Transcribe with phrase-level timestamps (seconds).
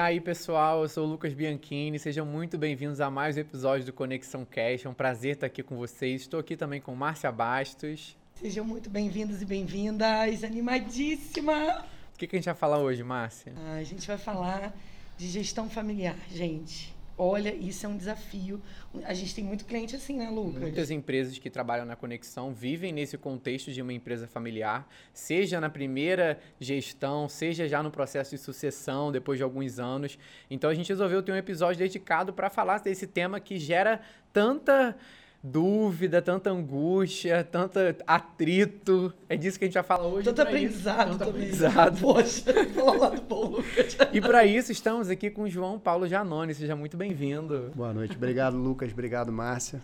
[0.00, 3.92] aí, pessoal, eu sou o Lucas Bianchini, sejam muito bem-vindos a mais um episódio do
[3.92, 4.86] Conexão Cash.
[4.86, 6.22] É um prazer estar aqui com vocês.
[6.22, 8.16] Estou aqui também com Márcia Bastos.
[8.34, 11.84] Sejam muito bem-vindos e bem-vindas, animadíssima!
[12.14, 13.52] O que, que a gente vai falar hoje, Márcia?
[13.56, 14.74] Ah, a gente vai falar
[15.18, 16.94] de gestão familiar, gente.
[17.22, 18.62] Olha, isso é um desafio.
[19.04, 20.58] A gente tem muito cliente assim, né, Lucas?
[20.58, 25.68] Muitas empresas que trabalham na conexão vivem nesse contexto de uma empresa familiar, seja na
[25.68, 30.18] primeira gestão, seja já no processo de sucessão depois de alguns anos.
[30.50, 34.00] Então a gente resolveu ter um episódio dedicado para falar desse tema que gera
[34.32, 34.96] tanta
[35.42, 39.12] dúvida, tanta angústia, tanto atrito.
[39.28, 40.24] É disso que a gente vai falar hoje.
[40.24, 41.18] Tanto aprendizado.
[41.18, 42.00] Tanto aprendizado.
[42.00, 42.44] Poxa,
[42.98, 43.96] lado bom, Lucas.
[44.12, 46.54] E para isso estamos aqui com o João Paulo Janone.
[46.54, 47.72] Seja muito bem-vindo.
[47.74, 48.16] Boa noite.
[48.16, 48.92] Obrigado, Lucas.
[48.92, 49.80] Obrigado, Márcia.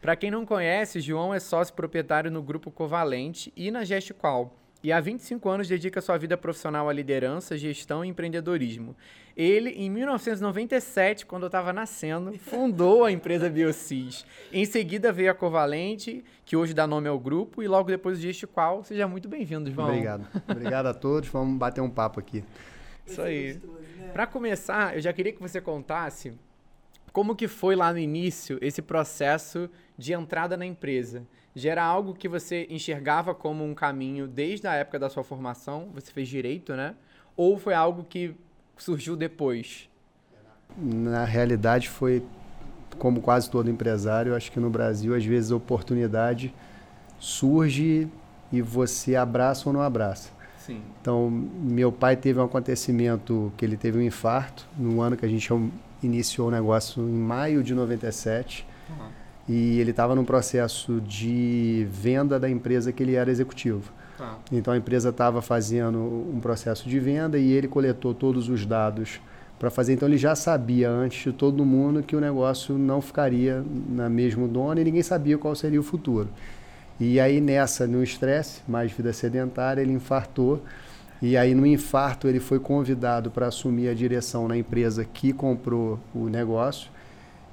[0.00, 4.90] Para quem não conhece, João é sócio proprietário no Grupo Covalente e na Gestqual e
[4.92, 8.96] há 25 anos dedica sua vida profissional à liderança, gestão e empreendedorismo.
[9.36, 14.24] Ele, em 1997, quando eu estava nascendo, fundou a empresa Biocis.
[14.52, 18.48] Em seguida veio a Covalente, que hoje dá nome ao grupo, e logo depois o
[18.48, 18.82] Qual.
[18.82, 19.88] Seja muito bem-vindo, João.
[19.88, 20.26] Obrigado.
[20.48, 21.28] Obrigado a todos.
[21.28, 22.42] Vamos bater um papo aqui.
[23.06, 23.60] Isso aí.
[23.98, 24.08] Né?
[24.12, 26.32] Para começar, eu já queria que você contasse
[27.12, 29.68] como que foi lá no início esse processo
[29.98, 34.74] de entrada na empresa já era algo que você enxergava como um caminho desde a
[34.74, 35.88] época da sua formação?
[35.94, 36.94] Você fez direito, né?
[37.36, 38.34] Ou foi algo que
[38.76, 39.88] surgiu depois?
[40.76, 42.24] Na realidade, foi
[42.98, 44.36] como quase todo empresário.
[44.36, 46.54] Acho que no Brasil, às vezes, a oportunidade
[47.18, 48.08] surge
[48.52, 50.30] e você abraça ou não abraça.
[50.56, 50.82] Sim.
[51.00, 55.28] Então, meu pai teve um acontecimento que ele teve um infarto no ano que a
[55.28, 55.48] gente
[56.00, 58.64] iniciou o negócio em maio de 97.
[58.88, 63.92] Uhum e ele estava num processo de venda da empresa que ele era executivo.
[64.16, 64.38] Tá.
[64.52, 69.20] Então a empresa estava fazendo um processo de venda e ele coletou todos os dados
[69.58, 69.94] para fazer.
[69.94, 74.46] Então ele já sabia antes de todo mundo que o negócio não ficaria na mesmo
[74.46, 76.28] dono e ninguém sabia qual seria o futuro.
[76.98, 80.62] E aí nessa, no estresse, mais vida sedentária, ele infartou.
[81.22, 85.98] E aí no infarto ele foi convidado para assumir a direção na empresa que comprou
[86.14, 86.90] o negócio.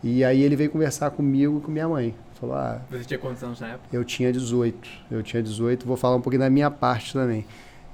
[0.04, 2.14] E aí ele veio conversar comigo e com minha mãe.
[2.40, 3.88] Falou, ah, Você tinha quantos anos na época?
[3.92, 4.90] Eu tinha 18.
[5.10, 7.46] Eu tinha 18, vou falar um pouquinho da minha parte também.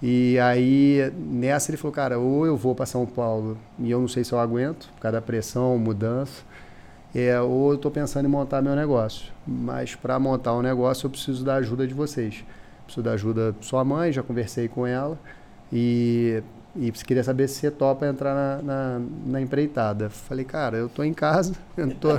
[0.02, 4.08] E aí, nessa ele falou, cara, ou eu vou para São Paulo e eu não
[4.10, 6.44] sei se eu aguento, por causa da pressão, mudança,
[7.16, 9.32] é, ou eu estou pensando em montar meu negócio.
[9.48, 12.44] Mas para montar um negócio eu preciso da ajuda de vocês.
[12.84, 15.18] Preciso da ajuda da sua mãe, já conversei com ela.
[15.72, 16.44] E
[16.76, 20.10] e queria saber se você topa entrar na, na, na, empreitada.
[20.10, 22.10] Falei, cara, eu tô em casa, eu tô,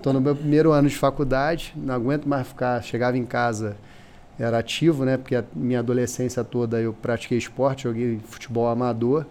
[0.00, 2.80] tô no meu primeiro ano de faculdade, não aguento mais ficar.
[2.82, 3.76] Chegava em casa,
[4.38, 5.16] era ativo, né?
[5.16, 9.26] Porque a minha adolescência toda eu pratiquei esporte, joguei futebol amador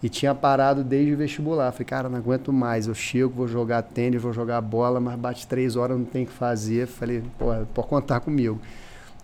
[0.00, 1.72] e tinha parado desde o vestibular.
[1.72, 2.86] Falei, cara, não aguento mais.
[2.86, 6.26] Eu chego, vou jogar tênis, vou jogar bola, mas bate três horas, não tem o
[6.26, 6.86] que fazer.
[6.86, 8.60] Falei, pô, pode contar comigo.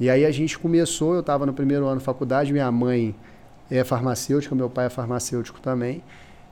[0.01, 3.15] E aí a gente começou, eu estava no primeiro ano de faculdade, minha mãe
[3.71, 6.03] é farmacêutica, meu pai é farmacêutico também,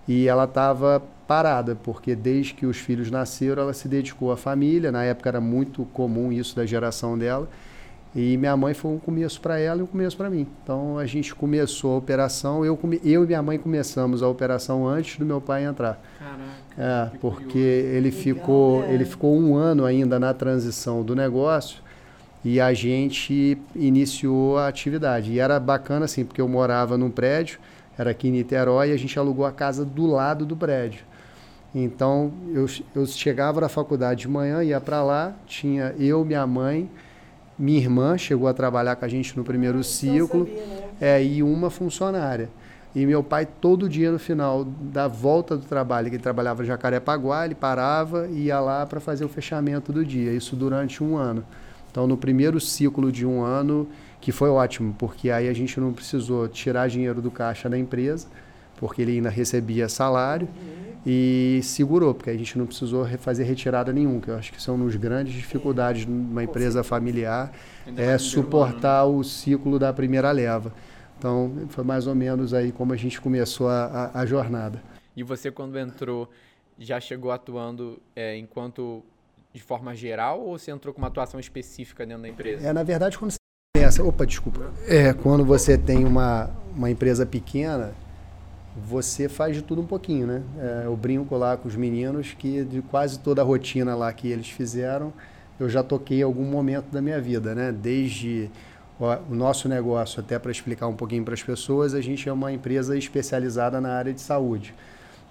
[0.06, 4.90] e ela estava parada, porque desde que os filhos nasceram, ela se dedicou à família.
[4.90, 7.48] Na época era muito comum isso da geração dela.
[8.14, 10.46] E minha mãe foi um começo para ela e um começo para mim.
[10.62, 15.18] Então a gente começou a operação, eu, eu e minha mãe começamos a operação antes
[15.18, 15.98] do meu pai entrar.
[16.18, 17.12] Caraca.
[17.14, 21.81] É, porque ele ficou, ele ficou um ano ainda na transição do negócio
[22.44, 25.32] e a gente iniciou a atividade.
[25.32, 27.58] E era bacana assim, porque eu morava num prédio,
[27.96, 31.04] era aqui em Niterói, e a gente alugou a casa do lado do prédio.
[31.74, 36.90] Então eu, eu chegava na faculdade de manhã, ia para lá, tinha eu, minha mãe,
[37.58, 40.88] minha irmã chegou a trabalhar com a gente no primeiro ciclo, sabia, né?
[41.00, 42.50] é, e uma funcionária.
[42.94, 46.66] E meu pai, todo dia no final da volta do trabalho, que ele trabalhava em
[46.66, 51.16] Jacarepaguá, ele parava e ia lá para fazer o fechamento do dia, isso durante um
[51.16, 51.42] ano.
[51.92, 53.86] Então, no primeiro ciclo de um ano,
[54.18, 58.28] que foi ótimo, porque aí a gente não precisou tirar dinheiro do caixa da empresa,
[58.76, 60.94] porque ele ainda recebia salário, uhum.
[61.04, 64.84] e segurou, porque a gente não precisou fazer retirada nenhuma, que eu acho que são
[64.86, 67.52] as grandes dificuldades de uma empresa familiar,
[67.94, 69.18] é suportar ano, né?
[69.18, 70.72] o ciclo da primeira leva.
[71.18, 74.82] Então, foi mais ou menos aí como a gente começou a, a, a jornada.
[75.14, 76.28] E você, quando entrou,
[76.78, 79.04] já chegou atuando é, enquanto
[79.52, 82.66] de forma geral ou você entrou com uma atuação específica dentro da empresa?
[82.66, 83.36] É, na verdade, quando você
[83.74, 84.02] essa.
[84.02, 84.70] Opa, desculpa.
[84.86, 87.92] É, quando você tem uma, uma empresa pequena,
[88.76, 90.42] você faz de tudo um pouquinho, né?
[90.58, 94.28] É, eu brinco lá com os meninos que de quase toda a rotina lá que
[94.28, 95.12] eles fizeram,
[95.60, 97.72] eu já toquei algum momento da minha vida, né?
[97.72, 98.50] Desde
[98.98, 102.52] o nosso negócio, até para explicar um pouquinho para as pessoas, a gente é uma
[102.52, 104.74] empresa especializada na área de saúde.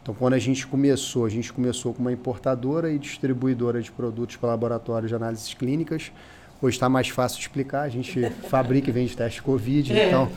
[0.02, 4.36] Então, quando a gente começou, a gente começou com uma importadora e distribuidora de produtos
[4.36, 6.12] para laboratórios de análises clínicas.
[6.60, 10.30] Hoje está mais fácil de explicar, a gente fabrica e vende teste Covid, é, então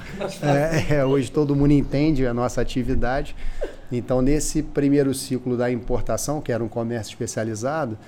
[0.43, 3.35] é, é, hoje todo mundo entende a nossa atividade.
[3.93, 7.99] Então, nesse primeiro ciclo da importação, que era um comércio especializado,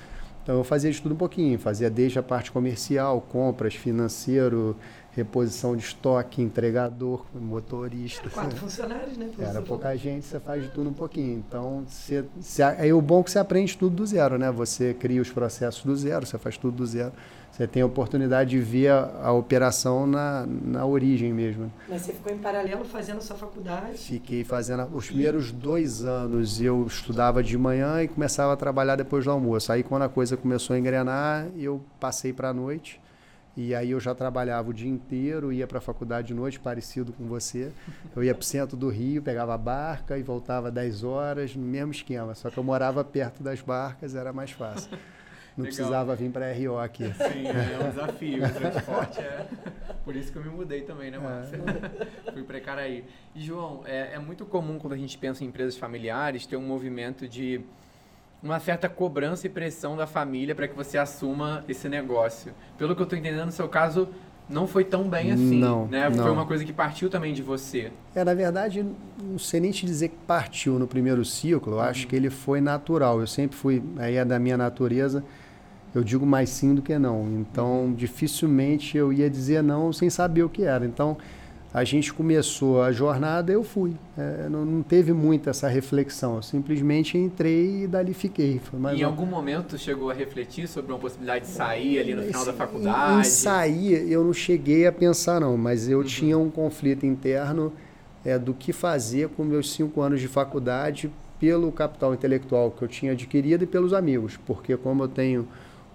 [0.43, 4.75] então eu fazia de tudo um pouquinho, fazia desde a parte comercial, compras, financeiro,
[5.17, 8.29] reposição de estoque, entregador, motorista.
[8.29, 9.31] Quatro funcionários, né?
[9.39, 11.39] Era pouca gente, você faz tudo um pouquinho.
[11.39, 14.51] Então, você, você, aí o bom é que você aprende tudo do zero, né?
[14.51, 17.11] Você cria os processos do zero, você faz tudo do zero.
[17.51, 21.73] Você tem a oportunidade de ver a, a operação na, na origem mesmo.
[21.89, 23.97] Mas você ficou em paralelo fazendo a sua faculdade?
[23.97, 24.87] Fiquei fazendo.
[24.93, 29.71] Os primeiros dois anos eu estudava de manhã e começava a trabalhar depois do almoço.
[29.71, 33.01] Aí, quando a coisa começou a engrenar, eu passei para a noite
[33.57, 37.11] e aí eu já trabalhava o dia inteiro, ia para a faculdade de noite, parecido
[37.11, 37.71] com você.
[38.15, 41.65] Eu ia para o centro do Rio, pegava a barca e voltava 10 horas, no
[41.65, 42.35] mesmo esquema.
[42.35, 44.91] Só que eu morava perto das barcas, era mais fácil.
[45.57, 45.75] Não Legal.
[45.75, 47.05] precisava vir para RO aqui.
[47.05, 48.45] Sim, é um desafio.
[48.45, 49.47] O transporte é.
[50.05, 51.59] Por isso que eu me mudei também, né, Márcia?
[52.27, 52.31] É.
[52.31, 53.05] Fui para Caraí.
[53.33, 56.61] E, João, é, é muito comum quando a gente pensa em empresas familiares ter um
[56.61, 57.61] movimento de
[58.41, 62.53] uma certa cobrança e pressão da família para que você assuma esse negócio.
[62.77, 64.07] Pelo que eu estou entendendo, no seu caso,
[64.49, 66.09] não foi tão bem assim, não, né?
[66.09, 66.23] Não.
[66.23, 67.91] Foi uma coisa que partiu também de você.
[68.15, 68.85] É, na verdade,
[69.21, 71.83] não sei nem te dizer que partiu no primeiro ciclo, eu uhum.
[71.83, 73.19] acho que ele foi natural.
[73.19, 75.23] Eu sempre fui, aí é da minha natureza,
[75.93, 77.27] eu digo mais sim do que não.
[77.39, 77.93] Então, uhum.
[77.93, 80.85] dificilmente eu ia dizer não sem saber o que era.
[80.85, 81.17] Então,
[81.73, 83.93] a gente começou a jornada, eu fui.
[84.17, 86.37] É, não, não, teve muita essa reflexão.
[86.37, 88.61] Eu simplesmente entrei e dali fiquei.
[88.95, 92.53] em algum momento chegou a refletir sobre uma possibilidade de sair ali no final da
[92.53, 93.17] faculdade?
[93.17, 96.03] Em, em sair, eu não cheguei a pensar, não, mas eu uhum.
[96.05, 97.73] tinha um conflito interno
[98.23, 102.87] é, do que fazer com meus cinco anos de faculdade pelo capital intelectual que eu
[102.87, 105.47] tinha adquirido e pelos amigos, porque como eu tenho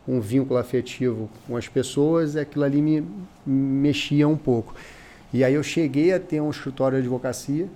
[0.06, 3.06] um vínculo afetivo com as pessoas, aquilo ali me
[3.46, 4.74] mexia um pouco.
[5.32, 7.69] E aí eu cheguei a ter um escritório de advocacia.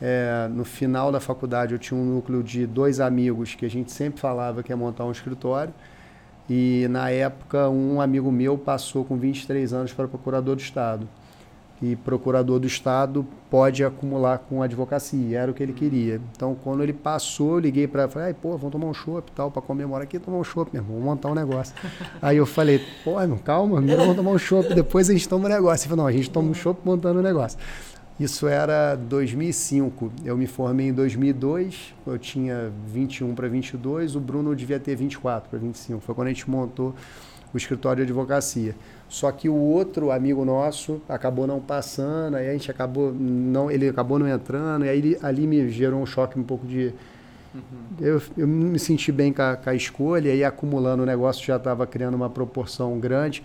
[0.00, 3.90] É, no final da faculdade eu tinha um núcleo de dois amigos que a gente
[3.90, 5.72] sempre falava que ia montar um escritório.
[6.48, 11.08] E na época um amigo meu passou com 23 anos para procurador do Estado
[11.80, 16.20] e procurador do Estado pode acumular com advocacia, era o que ele queria.
[16.34, 19.62] Então, quando ele passou, eu liguei para falei, pô, vamos tomar um chopp tal, para
[19.62, 21.74] comemorar aqui, tomar um chopp, meu irmão, vamos montar um negócio.
[22.20, 25.46] Aí eu falei, pô, irmão, calma, primeiro vamos tomar um chopp, depois a gente toma
[25.46, 25.84] um negócio.
[25.84, 27.58] Ele falou, não, a gente toma um chopp montando um negócio.
[28.18, 30.10] Isso era 2005.
[30.24, 35.50] Eu me formei em 2002, eu tinha 21 para 22, o Bruno devia ter 24
[35.50, 36.00] para 25.
[36.00, 36.94] Foi quando a gente montou
[37.52, 38.74] o escritório de advocacia.
[39.08, 43.88] Só que o outro amigo nosso acabou não passando, aí a gente acabou não, ele
[43.88, 46.92] acabou não entrando, e aí ele, ali me gerou um choque um pouco de
[47.54, 47.60] uhum.
[48.00, 51.44] eu, eu me senti bem com a, com a escolha, e aí acumulando o negócio
[51.44, 53.42] já estava criando uma proporção grande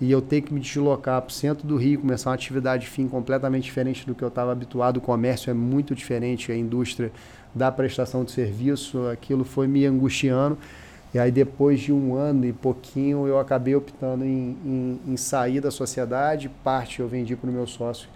[0.00, 3.06] e eu ter que me deslocar para o centro do Rio, começar uma atividade fim
[3.06, 4.96] completamente diferente do que eu estava habituado.
[4.96, 7.12] O comércio é muito diferente, a indústria
[7.54, 10.58] da prestação de serviço, aquilo foi me angustiando.
[11.14, 15.60] E aí, depois de um ano e pouquinho, eu acabei optando em, em, em sair
[15.60, 16.48] da sociedade.
[16.64, 18.08] Parte eu vendi para o meu sócio,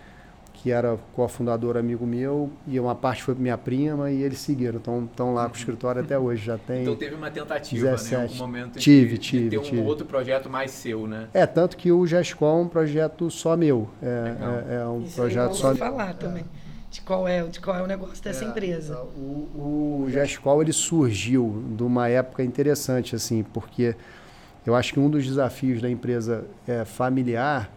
[0.54, 4.78] que era cofundador amigo meu, e uma parte foi para minha prima, e eles seguiram.
[4.78, 6.46] Estão lá com o escritório até hoje.
[6.46, 8.16] Já tem então teve uma tentativa, 17.
[8.16, 8.28] né?
[8.32, 9.82] Um momento tive, de, tive, de ter um tive.
[9.82, 11.28] outro projeto mais seu, né?
[11.34, 13.90] É, tanto que o GESCOM é um projeto só meu.
[14.02, 14.36] É,
[14.70, 15.76] é, é um Isso projeto é só meu.
[15.76, 16.44] falar também
[16.96, 18.98] de qual é, de qual é o negócio dessa é, empresa.
[19.14, 23.94] O, o Gescol ele surgiu de uma época interessante assim, porque
[24.64, 27.70] eu acho que um dos desafios da empresa é, familiar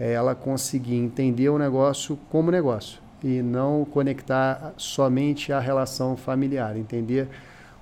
[0.00, 6.76] é ela conseguir entender o negócio como negócio e não conectar somente a relação familiar,
[6.76, 7.28] entender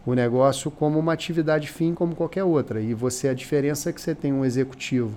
[0.04, 2.80] o negócio como uma atividade fim como qualquer outra.
[2.80, 5.16] E você a diferença é que você tem um executivo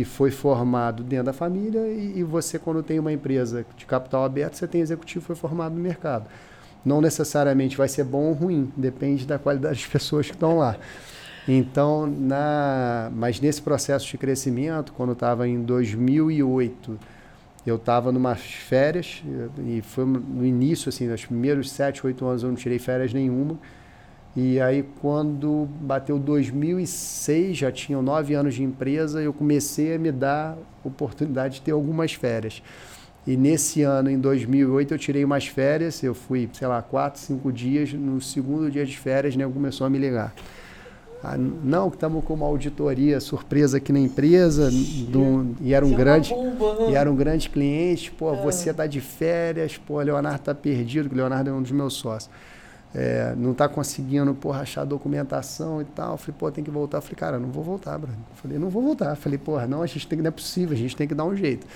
[0.00, 4.24] que foi formado dentro da família e, e, você, quando tem uma empresa de capital
[4.24, 6.24] aberto, você tem executivo que foi formado no mercado.
[6.82, 10.78] Não necessariamente vai ser bom ou ruim, depende da qualidade das pessoas que estão lá.
[11.46, 16.98] Então, na, mas nesse processo de crescimento, quando estava em 2008,
[17.66, 19.22] eu estava numas férias,
[19.66, 23.58] e foi no início, assim, nos primeiros sete, oito anos eu não tirei férias nenhuma,
[24.36, 30.12] e aí, quando bateu 2006, já tinham nove anos de empresa, eu comecei a me
[30.12, 32.62] dar oportunidade de ter algumas férias.
[33.26, 37.52] E nesse ano, em 2008, eu tirei umas férias, eu fui, sei lá, quatro, cinco
[37.52, 37.92] dias.
[37.92, 40.32] No segundo dia de férias, né, começou a me ligar.
[41.22, 44.70] Ah, não, que estamos com uma auditoria surpresa aqui na empresa
[45.08, 46.32] do, e era um grande
[46.88, 48.10] e era um grande cliente.
[48.10, 48.36] Pô, é.
[48.36, 52.30] você está de férias, pô, Leonardo está perdido, que Leonardo é um dos meus sócios.
[52.94, 56.12] É, não está conseguindo porra, achar documentação e tal.
[56.12, 56.98] Eu falei, pô, tem que voltar.
[56.98, 58.16] Eu falei, cara, não vou voltar, Bruno.
[58.30, 59.10] Eu falei, não vou voltar.
[59.10, 61.14] Eu falei, porra, não, a gente tem que, não é possível, a gente tem que
[61.14, 61.66] dar um jeito.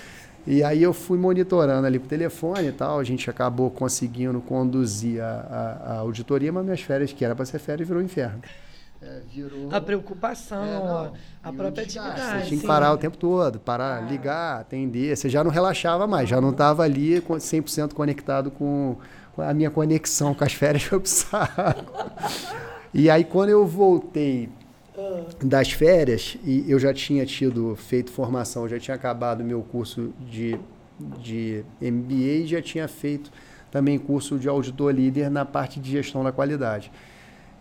[0.46, 5.22] E aí eu fui monitorando ali por telefone e tal, a gente acabou conseguindo conduzir
[5.22, 8.42] a, a, a auditoria, mas minhas férias, que era para ser férias, virou inferno.
[9.00, 9.68] É, virou...
[9.70, 12.42] A preocupação, é, a própria atividade.
[12.42, 14.00] Você tinha que parar o tempo todo, parar, ah.
[14.00, 15.16] ligar, atender.
[15.16, 18.96] Você já não relaxava mais, já não estava ali 100% conectado com
[19.38, 21.92] a minha conexão com as férias foi pro saco.
[22.92, 24.48] E aí quando eu voltei
[25.42, 30.58] das férias, e eu já tinha tido feito formação, já tinha acabado meu curso de,
[31.18, 33.30] de MBA e já tinha feito
[33.70, 36.92] também curso de auditor líder na parte de gestão da qualidade.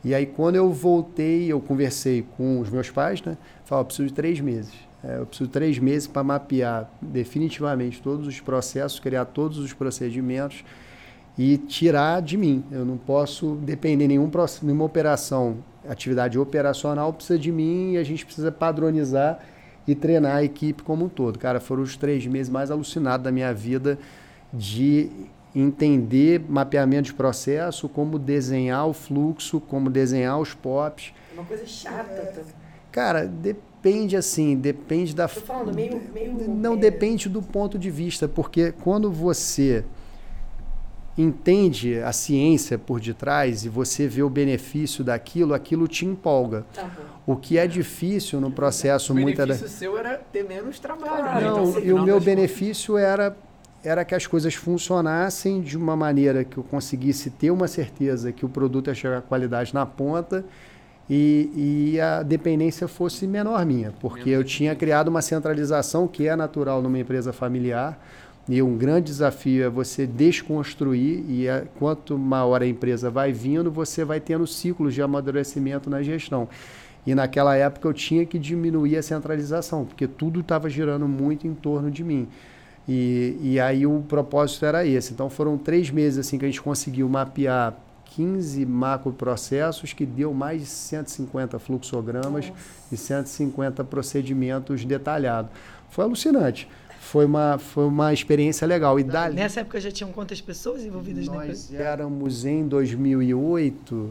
[0.03, 3.37] E aí, quando eu voltei, eu conversei com os meus pais, né?
[3.63, 4.73] Falei, eu preciso de três meses.
[5.03, 9.73] É, eu preciso de três meses para mapear definitivamente todos os processos, criar todos os
[9.73, 10.63] procedimentos
[11.37, 12.63] e tirar de mim.
[12.71, 14.29] Eu não posso depender de nenhum,
[14.61, 19.39] nenhuma operação atividade operacional precisa de mim e a gente precisa padronizar
[19.87, 21.37] e treinar a equipe como um todo.
[21.37, 23.99] Cara, foram os três meses mais alucinados da minha vida
[24.53, 25.09] de
[25.55, 31.13] entender mapeamento de processo, como desenhar o fluxo, como desenhar os POPs.
[31.33, 32.11] Uma coisa chata.
[32.11, 32.43] É,
[32.91, 35.27] cara, depende assim, depende da...
[35.27, 36.01] Tô falando meio...
[36.13, 36.77] meio não, é...
[36.77, 39.83] depende do ponto de vista, porque quando você
[41.17, 46.65] entende a ciência por detrás e você vê o benefício daquilo, aquilo te empolga.
[46.73, 46.89] Tá
[47.25, 49.13] o que é difícil no processo...
[49.13, 49.73] O muita benefício da...
[49.73, 51.23] seu era ter menos trabalho.
[51.23, 51.41] Né?
[51.41, 53.35] Não, então, e o meu benefício era,
[53.83, 58.45] era que as coisas funcionassem de uma maneira que eu conseguisse ter uma certeza que
[58.45, 60.43] o produto ia chegar à qualidade na ponta
[61.09, 66.35] e, e a dependência fosse menor minha, porque eu tinha criado uma centralização que é
[66.35, 67.99] natural numa empresa familiar,
[68.47, 73.71] e um grande desafio é você desconstruir e é, quanto maior a empresa vai vindo,
[73.71, 76.49] você vai tendo ciclos de amadurecimento na gestão.
[77.07, 81.53] E naquela época eu tinha que diminuir a centralização, porque tudo estava girando muito em
[81.53, 82.27] torno de mim.
[82.87, 85.13] E, e aí o propósito era esse.
[85.13, 90.61] Então foram três meses assim que a gente conseguiu mapear 15 macroprocessos que deu mais
[90.61, 92.59] de 150 fluxogramas Nossa.
[92.91, 95.49] e 150 procedimentos detalhados.
[95.89, 96.67] Foi alucinante
[97.03, 98.99] foi uma, foi uma experiência legal.
[98.99, 104.09] E dali, Nessa época já tinham quantas pessoas envolvidas nós Nós éramos em 2008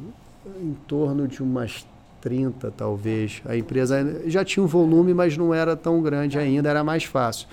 [0.60, 1.86] em torno de umas
[2.20, 3.42] 30 talvez.
[3.44, 7.48] A empresa já tinha um volume, mas não era tão grande ainda, era mais fácil.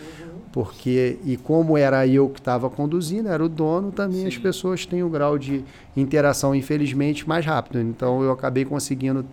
[0.52, 4.28] Porque, e como era eu que estava conduzindo, era o dono, também Sim.
[4.28, 5.64] as pessoas têm um grau de
[5.96, 7.80] interação, infelizmente, mais rápido.
[7.80, 9.26] Então eu acabei conseguindo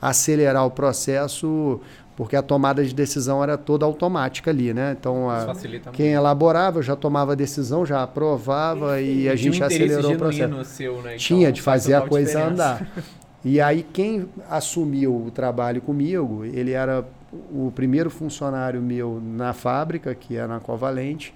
[0.00, 1.80] acelerar o processo
[2.22, 4.94] porque a tomada de decisão era toda automática ali, né?
[4.96, 5.52] Então, a,
[5.92, 10.64] quem elaborava já tomava a decisão, já aprovava e, e a gente acelerou o processo.
[10.64, 11.00] Seu, né?
[11.00, 12.52] então, Tinha de fazer a coisa diferença.
[12.52, 12.92] andar.
[13.44, 17.04] E aí quem assumiu o trabalho comigo, ele era
[17.50, 21.34] o primeiro funcionário meu na fábrica, que é na Covalente,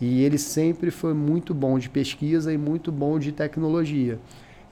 [0.00, 4.18] e ele sempre foi muito bom de pesquisa e muito bom de tecnologia.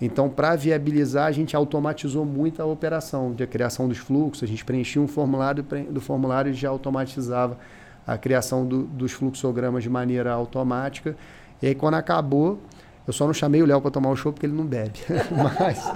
[0.00, 4.42] Então, para viabilizar, a gente automatizou muito a operação de criação dos fluxos.
[4.42, 7.59] A gente preenchia um formulário, do formulário já automatizava
[8.07, 11.14] a criação do, dos fluxogramas de maneira automática.
[11.61, 12.59] E aí, quando acabou,
[13.07, 15.00] eu só não chamei o Léo para tomar o show porque ele não bebe.
[15.59, 15.92] mas,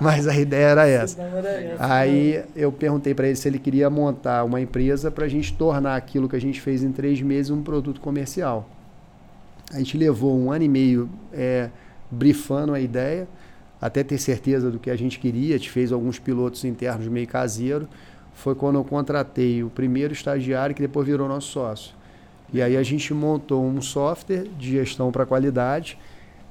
[0.00, 1.22] mas a ideia era essa.
[1.78, 5.94] Aí eu perguntei para ele se ele queria montar uma empresa para a gente tornar
[5.94, 8.68] aquilo que a gente fez em três meses um produto comercial.
[9.72, 11.70] A gente levou um ano e meio é,
[12.10, 13.28] brifando a ideia
[13.80, 17.88] até ter certeza do que a gente queria, te fez alguns pilotos internos meio caseiro,
[18.34, 21.94] foi quando eu contratei o primeiro estagiário que depois virou nosso sócio.
[22.52, 25.98] E aí a gente montou um software de gestão para qualidade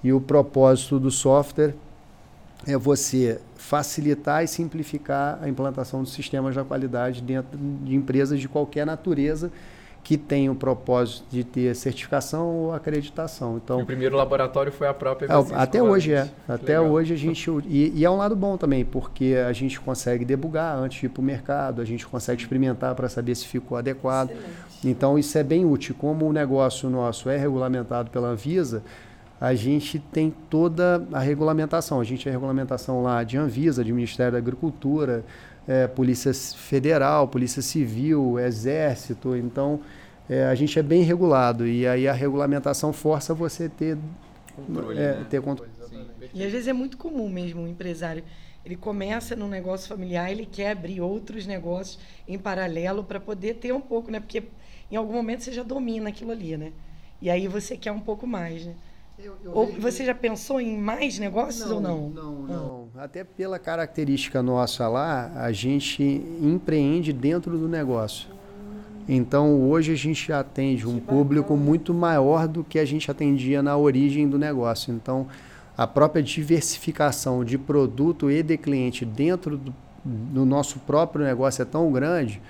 [0.03, 1.73] e o propósito do software
[2.65, 8.47] é você facilitar e simplificar a implantação dos sistemas da qualidade dentro de empresas de
[8.47, 9.51] qualquer natureza
[10.03, 13.55] que tem o propósito de ter certificação ou acreditação.
[13.63, 16.29] Então, o primeiro laboratório foi a própria é, Até hoje é.
[16.45, 16.91] Até legal.
[16.93, 17.49] hoje a gente.
[17.65, 21.09] E, e, é um lado bom também, porque a gente consegue debugar antes de ir
[21.09, 24.31] para o mercado, a gente consegue experimentar para saber se ficou adequado.
[24.31, 24.73] Excelente.
[24.83, 25.95] Então isso é bem útil.
[25.97, 28.83] Como o negócio nosso é regulamentado pela Anvisa,
[29.39, 32.01] a gente tem toda a regulamentação.
[32.01, 35.23] A gente tem a regulamentação lá de Anvisa, de Ministério da Agricultura,
[35.67, 39.35] é, Polícia Federal, Polícia Civil, Exército.
[39.35, 39.79] Então,
[40.29, 43.97] é, a gente é bem regulado e aí a regulamentação força você ter
[44.55, 44.99] controle.
[44.99, 45.25] É, né?
[45.29, 45.71] ter controle.
[45.89, 48.23] Sim, e às vezes é muito comum mesmo o um empresário.
[48.65, 53.73] Ele começa num negócio familiar, ele quer abrir outros negócios em paralelo para poder ter
[53.73, 54.21] um pouco, né?
[54.21, 54.43] Porque
[54.89, 56.71] em algum momento você já domina aquilo ali, né?
[57.21, 58.73] E aí você quer um pouco mais, né?
[59.23, 62.09] Eu, eu ou você já pensou em mais negócios não, ou não?
[62.09, 62.89] Não, não.
[62.93, 63.05] Ah.
[63.05, 66.03] Até pela característica nossa lá, a gente
[66.41, 68.27] empreende dentro do negócio.
[69.07, 73.77] Então hoje a gente atende um público muito maior do que a gente atendia na
[73.77, 74.93] origem do negócio.
[74.93, 75.27] Então
[75.77, 81.65] a própria diversificação de produto e de cliente dentro do, do nosso próprio negócio é
[81.65, 82.41] tão grande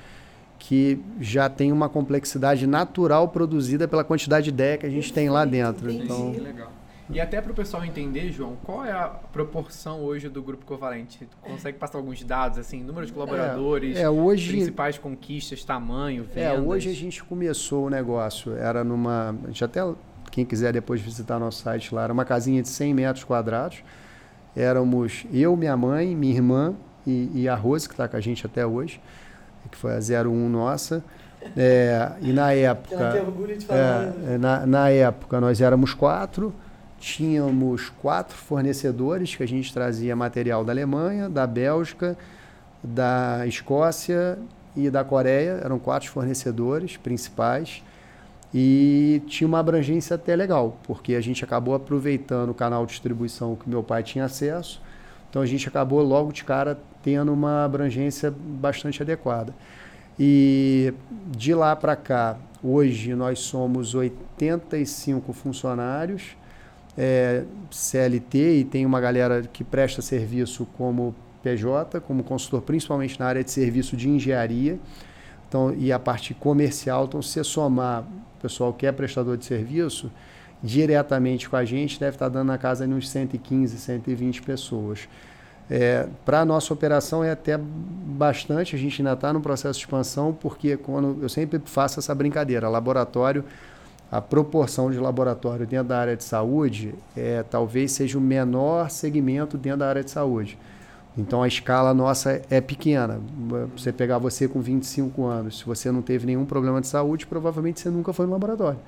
[0.64, 5.30] que já tem uma complexidade natural produzida pela quantidade de ideia que a gente tem
[5.30, 5.92] lá dentro.
[5.92, 6.72] Então, legal.
[7.10, 11.26] E até para o pessoal entender, João, qual é a proporção hoje do Grupo Covalente?
[11.26, 16.24] Tu consegue passar alguns dados, assim, número de colaboradores, é, é, hoje, principais conquistas, tamanho,
[16.24, 16.58] vendas?
[16.58, 19.36] É, hoje a gente começou o negócio, era numa...
[19.44, 19.82] A gente até,
[20.32, 23.84] quem quiser depois visitar nosso site lá, era uma casinha de 100 metros quadrados.
[24.56, 26.74] Éramos eu, minha mãe, minha irmã
[27.06, 29.02] e, e a Rose, que está com a gente até hoje,
[29.70, 31.04] que foi a 01 nossa.
[31.58, 32.96] É, e na época.
[32.96, 34.14] Ela tem orgulho de falar.
[34.28, 36.54] É, na, na época nós éramos quatro
[37.04, 42.18] tínhamos quatro fornecedores que a gente trazia material da Alemanha, da Bélgica,
[42.82, 44.40] da Escócia
[44.74, 45.60] e da Coreia.
[45.62, 47.84] Eram quatro fornecedores principais.
[48.54, 53.58] E tinha uma abrangência até legal, porque a gente acabou aproveitando o canal de distribuição
[53.58, 54.82] que meu pai tinha acesso.
[55.34, 59.52] Então a gente acabou logo de cara tendo uma abrangência bastante adequada.
[60.20, 60.94] E
[61.36, 66.38] de lá para cá, hoje nós somos 85 funcionários
[66.96, 73.26] é, CLT e tem uma galera que presta serviço como PJ, como consultor, principalmente na
[73.26, 74.78] área de serviço de engenharia.
[75.50, 80.12] Então, e a parte comercial, então, se somar o pessoal que é prestador de serviço,
[80.64, 85.10] diretamente com a gente, deve estar dando na casa de uns 115, 120 pessoas.
[85.70, 89.86] É, Para a nossa operação é até bastante, a gente ainda está no processo de
[89.86, 93.44] expansão, porque quando eu sempre faço essa brincadeira, laboratório
[94.14, 99.58] a proporção de laboratório dentro da área de saúde é, talvez seja o menor segmento
[99.58, 100.56] dentro da área de saúde.
[101.18, 103.20] Então a escala nossa é pequena.
[103.76, 107.80] Você pegar você com 25 anos, se você não teve nenhum problema de saúde, provavelmente
[107.80, 108.80] você nunca foi no laboratório.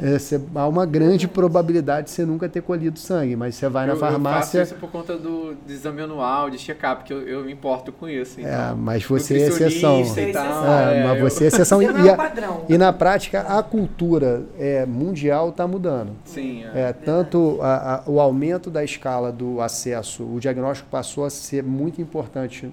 [0.00, 3.88] É, você, há uma grande probabilidade de você nunca ter colhido sangue, mas você vai
[3.88, 4.58] eu, na farmácia.
[4.58, 7.52] Eu faço isso por conta do, do exame anual, de check-up, que eu, eu me
[7.52, 8.38] importo com isso.
[8.38, 10.00] É, então, é, mas você é exceção.
[10.00, 11.78] é, mas você é exceção.
[11.78, 16.12] Você e, é e na prática, a cultura é, mundial está mudando.
[16.24, 16.64] Sim.
[16.74, 16.88] É.
[16.88, 21.62] é tanto a, a, o aumento da escala do acesso, o diagnóstico passou a ser
[21.62, 22.70] muito importante,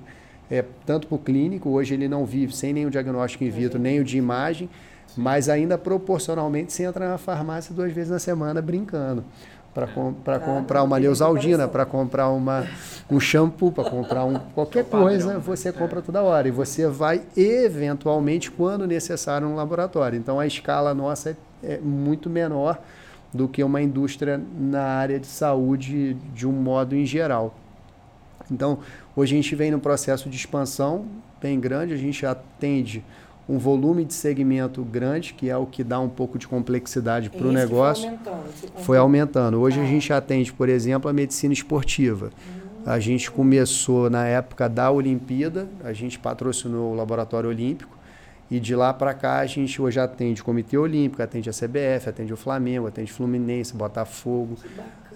[0.50, 4.00] é, tanto para o clínico, hoje ele não vive sem nenhum diagnóstico in vitro, nem
[4.00, 4.70] o de imagem
[5.16, 9.24] mas ainda proporcionalmente você entra na farmácia duas vezes na semana brincando.
[9.74, 12.66] Para com, ah, comprar uma Neusaldina, para comprar uma,
[13.12, 16.48] um shampoo, para comprar um, qualquer coisa, você compra toda hora.
[16.48, 20.18] E você vai, eventualmente, quando necessário, no laboratório.
[20.18, 22.80] Então, a escala nossa é, é muito menor
[23.34, 27.54] do que uma indústria na área de saúde de um modo em geral.
[28.50, 28.80] Então,
[29.14, 31.06] hoje a gente vem no processo de expansão
[31.42, 33.04] bem grande, a gente atende
[33.48, 37.46] um volume de segmento grande, que é o que dá um pouco de complexidade para
[37.46, 38.04] o negócio.
[38.04, 39.62] Foi aumentando, foi aumentando.
[39.62, 39.84] Hoje ah.
[39.84, 42.28] a gente atende, por exemplo, a medicina esportiva.
[42.28, 42.66] Hum.
[42.86, 47.96] A gente começou na época da Olimpíada, a gente patrocinou o Laboratório Olímpico.
[48.50, 52.10] E de lá para cá a gente hoje atende o Comitê Olímpico, atende a CBF,
[52.10, 54.56] atende o Flamengo, atende Fluminense, Botafogo,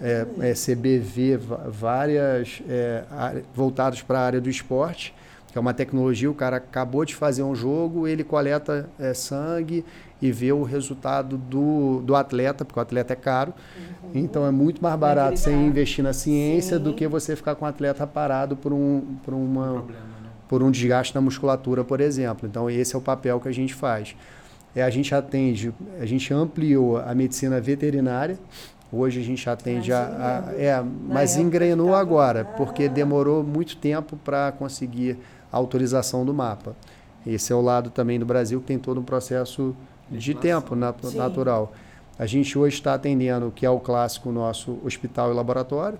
[0.00, 1.38] é, é, CBV,
[1.68, 3.04] várias é,
[3.54, 5.14] voltados para a área do esporte
[5.50, 9.84] que é uma tecnologia, o cara acabou de fazer um jogo, ele coleta é, sangue
[10.22, 13.52] e vê o resultado do, do atleta, porque o atleta é caro.
[13.76, 14.10] Uhum.
[14.14, 16.84] Então é muito mais barato você investir na ciência Sim.
[16.84, 20.30] do que você ficar com o atleta parado por um, por uma, um problema, né?
[20.48, 22.46] por um desgaste na musculatura, por exemplo.
[22.46, 24.14] Então esse é o papel que a gente faz.
[24.74, 28.38] É, a gente atende, a gente ampliou a medicina veterinária.
[28.92, 34.52] Hoje a gente atende a, a é, mas engrenou agora, porque demorou muito tempo para
[34.52, 35.16] conseguir
[35.50, 36.74] autorização do mapa.
[37.26, 39.74] Esse é o lado também do Brasil que tem todo um processo
[40.10, 41.18] de tempo nat Sim.
[41.18, 41.72] natural.
[42.18, 45.98] A gente hoje está atendendo o que é o clássico nosso hospital e laboratório.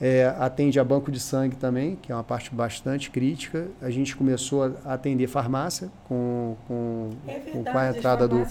[0.00, 3.66] É, atende a banco de sangue também, que é uma parte bastante crítica.
[3.82, 8.46] A gente começou a atender farmácia com, com, é verdade, com a entrada do,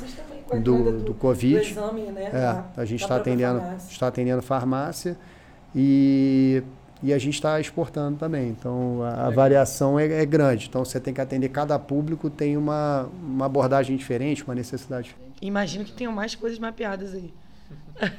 [0.61, 1.59] do, do, do, Covid.
[1.59, 2.23] Do exame, né?
[2.33, 5.17] É, a gente está atendendo, está atendendo farmácia
[5.73, 6.61] e
[7.01, 8.49] e a gente está exportando também.
[8.49, 10.67] Então a, a variação é, é, grande.
[10.67, 15.27] Então você tem que atender cada público, tem uma, uma abordagem diferente, uma necessidade diferente.
[15.41, 17.33] Imagino que tenham mais coisas mapeadas aí.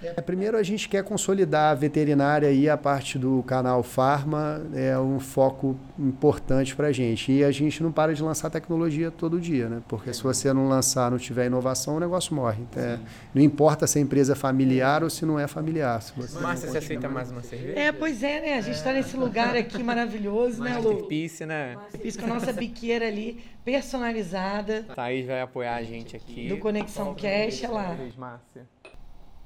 [0.03, 4.99] É, primeiro a gente quer consolidar a veterinária e a parte do canal Farma é
[4.99, 7.31] um foco importante para a gente.
[7.31, 9.83] E a gente não para de lançar tecnologia todo dia, né?
[9.87, 12.63] Porque se você não lançar, não tiver inovação, o negócio morre.
[12.63, 12.99] Então, é,
[13.33, 16.03] não importa se a empresa é familiar ou se não é familiar.
[16.03, 17.79] Se você Márcia, você aceita mais uma cerveja?
[17.79, 18.55] É, pois é, né?
[18.55, 20.91] A gente está nesse lugar aqui maravilhoso, né, Lu?
[20.91, 21.77] Masterpiece, né?
[21.77, 24.85] Masterpiece com a nossa biqueira ali, personalizada.
[24.95, 26.49] Thaís vai apoiar a gente aqui.
[26.49, 27.97] Do Conexão Cash, lá.
[28.17, 28.78] Márcia.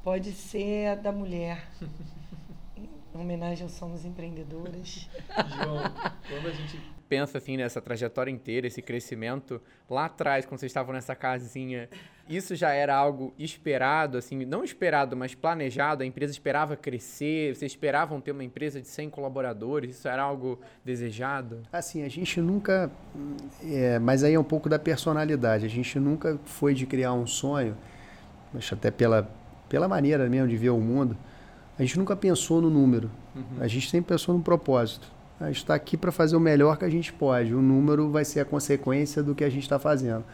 [0.02, 1.64] Pode ser a da mulher.
[3.14, 5.08] em homenagem ao Somos Empreendedoras.
[5.56, 5.78] João,
[6.28, 10.94] quando a gente pensa assim nessa trajetória inteira, esse crescimento, lá atrás, quando vocês estavam
[10.94, 11.88] nessa casinha,
[12.28, 16.02] isso já era algo esperado, assim, não esperado, mas planejado?
[16.02, 17.54] A empresa esperava crescer?
[17.54, 19.98] Vocês esperavam ter uma empresa de 100 colaboradores?
[19.98, 21.62] Isso era algo desejado?
[21.70, 22.90] Assim, a gente nunca.
[23.62, 25.66] É, mas aí é um pouco da personalidade.
[25.66, 27.76] A gente nunca foi de criar um sonho,
[28.52, 29.30] mas até pela
[29.72, 31.16] pela maneira mesmo de ver o mundo,
[31.78, 33.10] a gente nunca pensou no número.
[33.34, 33.42] Uhum.
[33.58, 35.10] A gente sempre pensou no propósito.
[35.40, 37.54] A gente está aqui para fazer o melhor que a gente pode.
[37.54, 40.24] O número vai ser a consequência do que a gente está fazendo.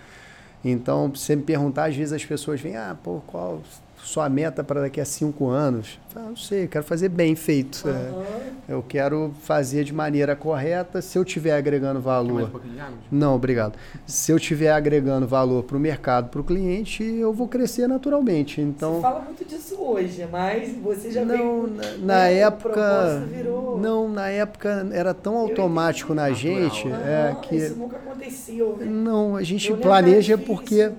[0.65, 3.63] Então, se você me perguntar, às vezes as pessoas vêm, ah, pô, qual
[4.03, 5.99] sua meta para daqui a cinco anos?
[6.15, 7.87] Eu não sei, eu quero fazer bem feito.
[7.87, 8.23] Uhum.
[8.69, 11.01] É, eu quero fazer de maneira correta.
[11.01, 12.51] Se eu estiver agregando valor.
[12.55, 13.79] Um não, obrigado.
[14.05, 18.61] Se eu estiver agregando valor para o mercado, para o cliente, eu vou crescer naturalmente.
[18.61, 18.97] Então.
[18.97, 23.27] Você fala muito disso hoje, mas você já não veio, na, na né, época.
[23.29, 23.79] Virou...
[23.79, 26.89] Não, na época era tão automático na gente.
[26.89, 28.77] é, que, isso nunca aconteceu.
[28.77, 28.87] Né?
[28.87, 30.91] Não, a gente planeja porque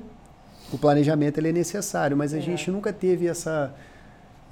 [0.72, 2.42] o planejamento ele é necessário, mas a é.
[2.42, 3.74] gente nunca teve essa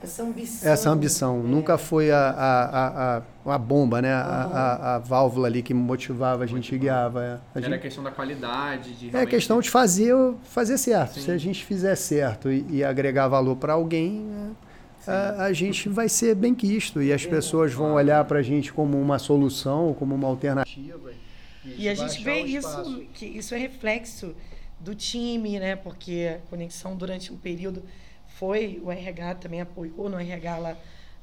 [0.02, 0.72] essa ambição.
[0.72, 1.40] Essa ambição.
[1.40, 1.44] É.
[1.44, 4.14] Nunca foi a, a, a, a bomba, né?
[4.14, 4.22] Uhum.
[4.22, 7.24] A, a, válvula ali que motivava, a gente guiava.
[7.24, 7.34] É.
[7.56, 7.82] A Era gente...
[7.82, 8.94] questão da qualidade.
[8.94, 9.28] De realmente...
[9.28, 11.16] É questão de fazer, fazer certo.
[11.16, 11.22] Sim.
[11.22, 14.28] Se a gente fizer certo e, e agregar valor para alguém,
[15.08, 17.02] é, a, a, gente vai ser bem quisto.
[17.02, 17.28] E as é.
[17.28, 21.12] pessoas vão olhar para a gente como uma solução, como uma alternativa.
[21.66, 24.36] E, e a gente vê isso, que isso é reflexo
[24.80, 25.76] do time, né?
[25.76, 27.84] Porque a conexão durante um período
[28.28, 30.78] foi, o RH também apoiou no RH lá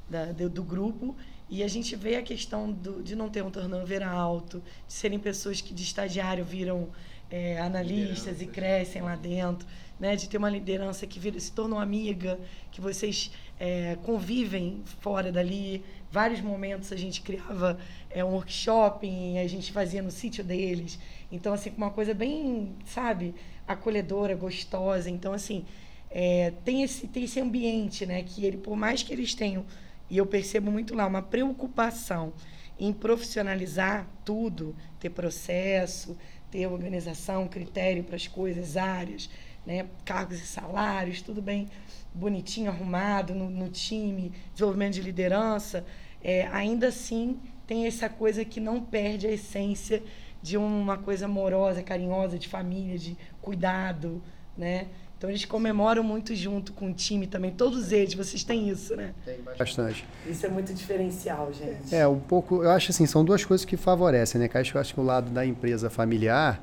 [0.09, 1.15] da, do, do grupo.
[1.49, 5.19] E a gente vê a questão do, de não ter um turnover alto, de serem
[5.19, 6.89] pessoas que de estagiário viram
[7.31, 9.67] é, analistas e crescem lá dentro,
[10.01, 10.17] né?
[10.17, 12.39] de ter uma liderança que vira, se tornou amiga,
[12.71, 15.85] que vocês é, convivem fora dali.
[16.11, 17.79] Vários momentos a gente criava
[18.11, 19.07] é, um workshop,
[19.39, 20.99] a gente fazia no sítio deles.
[21.31, 23.35] Então, assim, uma coisa bem, sabe,
[23.67, 25.11] acolhedora, gostosa.
[25.11, 25.65] Então, assim,
[26.11, 28.23] é, tem, esse, tem esse ambiente, né?
[28.23, 29.65] Que ele, por mais que eles tenham,
[30.09, 32.33] e eu percebo muito lá, uma preocupação
[32.79, 36.17] em profissionalizar tudo, ter processo,
[36.51, 39.31] ter organização, critério para as coisas, áreas,
[39.67, 39.87] né?
[40.05, 41.69] cargos e salários, tudo bem
[42.13, 45.85] bonitinho, arrumado no, no time, desenvolvimento de liderança,
[46.23, 50.03] é, ainda assim tem essa coisa que não perde a essência
[50.45, 54.23] de uma coisa amorosa, carinhosa, de família, de cuidado,
[54.59, 54.89] né?
[55.17, 59.15] Então eles comemoram muito junto com o time também, todos eles, vocês têm isso, né?
[59.25, 60.05] Tem bastante.
[60.29, 61.95] Isso é muito diferencial, gente.
[61.95, 64.51] É, um pouco, eu acho assim, são duas coisas que favorecem, né?
[64.53, 66.63] Eu acho que o lado da empresa familiar,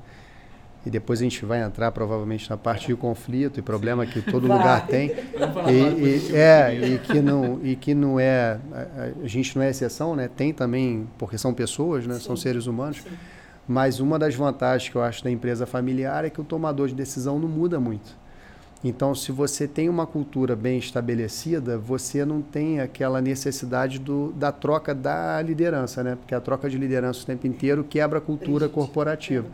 [0.85, 4.47] e depois a gente vai entrar provavelmente na parte de conflito e problema que todo
[4.47, 4.59] vai.
[4.59, 5.09] lugar tem.
[5.09, 9.71] E, e, é, e que não, e que não é, a, a, gente não é
[9.71, 10.27] exceção, né?
[10.27, 12.13] Tem também, porque são pessoas, né?
[12.19, 12.19] Sim.
[12.19, 12.97] São seres humanos.
[12.97, 13.09] Sim
[13.67, 16.95] mas uma das vantagens que eu acho da empresa familiar é que o tomador de
[16.95, 18.19] decisão não muda muito.
[18.83, 24.51] Então, se você tem uma cultura bem estabelecida, você não tem aquela necessidade do, da
[24.51, 26.15] troca da liderança, né?
[26.15, 29.45] Porque a troca de liderança o tempo inteiro quebra a cultura corporativa.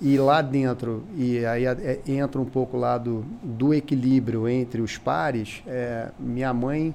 [0.00, 4.96] E lá dentro, e aí é, entra um pouco lá do, do equilíbrio entre os
[4.96, 6.94] pares, é, minha mãe,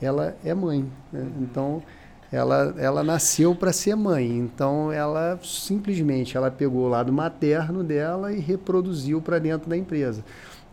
[0.00, 0.86] ela é mãe.
[1.10, 1.26] Né?
[1.40, 1.82] Então,
[2.30, 4.36] ela, ela nasceu para ser mãe.
[4.36, 10.24] Então ela simplesmente ela pegou o lado materno dela e reproduziu para dentro da empresa.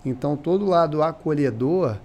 [0.06, 1.98] Então todo o lado acolhedor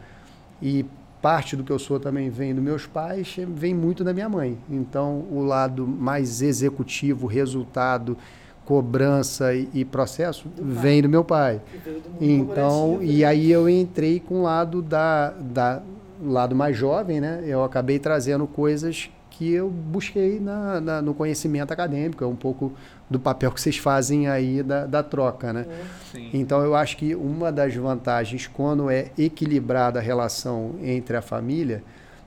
[0.62, 0.84] e
[1.20, 4.56] parte do que eu sou também vem dos meus pais, vem muito da minha mãe.
[4.70, 8.16] Então o lado mais executivo, resultado,
[8.64, 11.60] cobrança e, e processo do vem do meu pai.
[11.84, 15.82] Do então e aí eu entrei com o lado da, da
[16.22, 17.42] lado mais jovem, né?
[17.44, 19.10] Eu acabei trazendo coisas
[19.40, 22.74] que eu busquei na, na, no conhecimento acadêmico, é um pouco
[23.08, 25.64] do papel que vocês fazem aí da, da troca, né?
[26.12, 26.28] Sim.
[26.34, 31.82] Então eu acho que uma das vantagens quando é equilibrada a relação entre a família,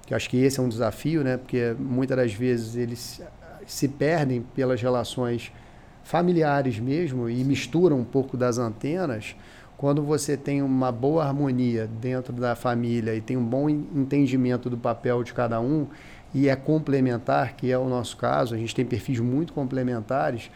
[0.08, 1.38] que eu acho que esse é um desafio, né?
[1.38, 3.22] Porque muitas das vezes eles
[3.68, 5.52] se perdem pelas relações
[6.04, 9.36] familiares mesmo e misturam um pouco das antenas
[9.78, 14.78] quando você tem uma boa harmonia dentro da família e tem um bom entendimento do
[14.78, 15.86] papel de cada um
[16.34, 20.50] e é complementar, que é o nosso caso, a gente tem perfis muito complementares,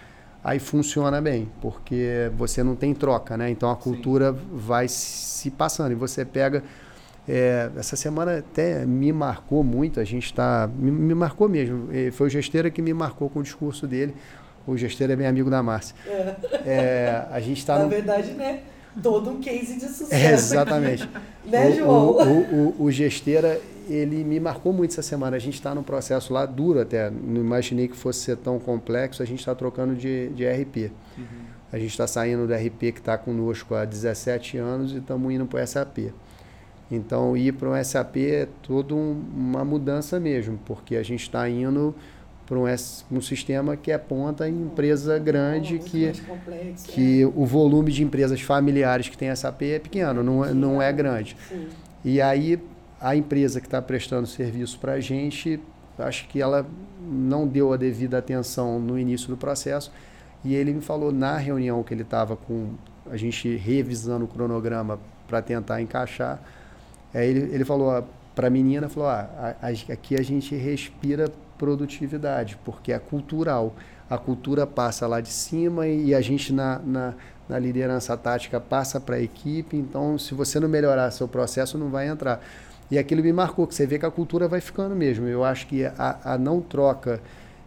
[0.44, 3.50] aí funciona bem, porque você não tem troca, né?
[3.50, 4.40] Então a cultura Sim.
[4.54, 6.64] vai se passando e você pega
[7.28, 10.70] é, essa semana até me marcou muito, a gente está.
[10.74, 11.90] Me, me, marcou mesmo.
[12.14, 14.16] Foi o Gesteira que me marcou com o discurso dele.
[14.66, 15.94] O Gesteira é meu amigo da Márcia.
[16.06, 16.36] É.
[16.66, 17.78] É, a gente está.
[17.78, 17.90] Na no...
[17.90, 18.62] verdade, né?
[19.04, 20.14] Todo um case de sucesso.
[20.14, 21.08] É, exatamente.
[21.46, 22.12] né, João?
[22.12, 25.36] O, o, o, o Gesteira, ele me marcou muito essa semana.
[25.36, 27.10] A gente está num processo lá duro até.
[27.10, 29.22] Não imaginei que fosse ser tão complexo.
[29.24, 30.92] A gente está trocando de, de RP.
[31.18, 31.26] Uhum.
[31.72, 35.46] A gente está saindo do RP que está conosco há 17 anos e estamos indo
[35.46, 36.14] para o SAP.
[36.90, 41.50] Então, ir para um SAP é toda um, uma mudança mesmo, porque a gente está
[41.50, 41.94] indo
[42.46, 42.64] para um,
[43.12, 47.26] um, sistema que é ponta em empresa grande, que, complexo, que é.
[47.26, 51.36] o volume de empresas familiares que tem SAP é pequeno, não, é, não é grande.
[51.50, 51.68] Sim.
[52.06, 52.58] E aí,
[53.00, 55.60] a empresa que está prestando serviço para a gente,
[55.98, 56.66] acho que ela
[57.02, 59.92] não deu a devida atenção no início do processo,
[60.44, 62.76] e ele me falou na reunião que ele estava com
[63.10, 66.42] a gente revisando o cronograma para tentar encaixar,
[67.14, 71.32] Aí ele, ele falou para a menina, falou, ah, a, a, aqui a gente respira
[71.58, 73.76] produtividade, porque é cultural.
[74.10, 77.14] A cultura passa lá de cima e, e a gente na, na,
[77.50, 81.90] na, liderança tática passa para a equipe, então se você não melhorar seu processo, não
[81.90, 82.42] vai entrar.
[82.90, 85.28] E aquilo me marcou, que você vê que a cultura vai ficando mesmo.
[85.28, 87.22] Eu acho que a, a não troca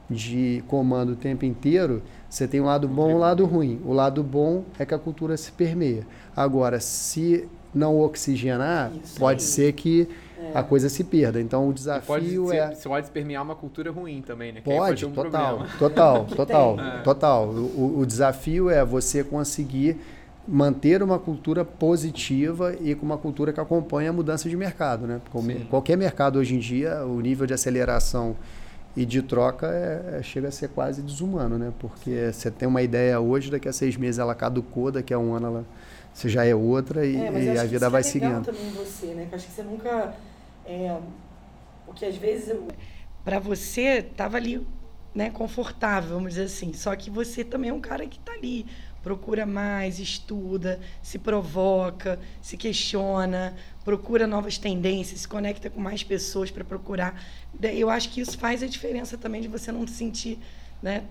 [0.09, 3.81] de comando o tempo inteiro, você tem um lado bom e um lado ruim.
[3.85, 6.07] O lado bom é que a cultura se permeia.
[6.35, 9.47] Agora, se não oxigenar, Isso pode aí.
[9.47, 10.51] ser que é.
[10.59, 11.41] a coisa se perda.
[11.41, 12.07] Então o desafio
[12.45, 12.75] pode é.
[12.75, 14.61] Ser, pode permear uma cultura ruim também, né?
[14.63, 16.99] Pode, um total, total, total, é.
[17.03, 17.49] total.
[17.49, 19.97] O, o desafio é você conseguir
[20.47, 25.21] manter uma cultura positiva e com uma cultura que acompanha a mudança de mercado, né?
[25.69, 28.37] Qualquer mercado hoje em dia, o nível de aceleração
[28.97, 31.73] e de troca é, é, chega a ser quase desumano, né?
[31.79, 35.35] Porque você tem uma ideia hoje, daqui a seis meses ela caducou, daqui a um
[35.35, 35.67] ano ela
[36.13, 38.45] você já é outra e, é, e a vida vai é seguindo.
[38.45, 39.29] também você, né?
[39.31, 40.15] Eu acho que você nunca.
[40.67, 40.99] É,
[41.87, 42.49] porque às vezes.
[42.49, 42.67] Eu...
[43.25, 44.67] Para você, tava ali
[45.15, 46.73] né, confortável, vamos dizer assim.
[46.73, 48.67] Só que você também é um cara que está ali,
[49.03, 56.51] procura mais, estuda, se provoca, se questiona, procura novas tendências, se conecta com mais pessoas
[56.51, 57.23] para procurar.
[57.63, 60.39] Eu acho que isso faz a diferença também de você não se sentir,
[60.83, 61.05] né,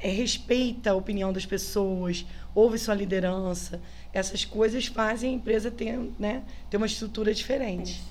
[0.00, 3.80] é, respeita a opinião das pessoas, ouve sua liderança
[4.12, 8.02] essas coisas fazem a empresa ter, né, ter uma estrutura diferente.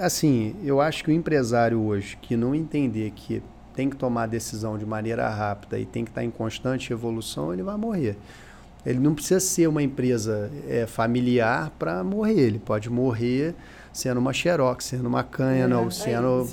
[0.00, 3.40] Assim, eu acho que o empresário hoje que não entender que
[3.74, 7.62] tem que tomar decisão de maneira rápida e tem que estar em constante evolução, ele
[7.62, 8.16] vai morrer.
[8.84, 12.40] Ele não precisa ser uma empresa é, familiar para morrer.
[12.40, 13.54] Ele pode morrer
[13.92, 16.48] sendo uma Xerox, sendo uma Canon, é, sendo.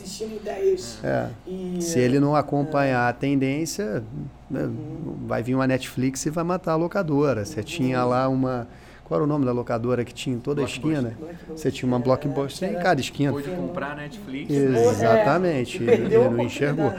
[1.04, 3.10] É, e, se ele não acompanhar é.
[3.10, 4.04] a tendência,
[4.50, 5.18] né, uhum.
[5.26, 7.46] vai vir uma Netflix e vai matar a locadora.
[7.46, 7.66] Você uhum.
[7.66, 8.68] tinha lá uma.
[9.08, 11.18] Qual era o nome da locadora que tinha em toda a esquina?
[11.48, 13.32] Você tinha uma Blockbuster em cada esquina.
[13.32, 14.54] Pôde comprar Netflix.
[14.54, 15.78] Exatamente.
[15.88, 16.94] É, ele, não enxergou.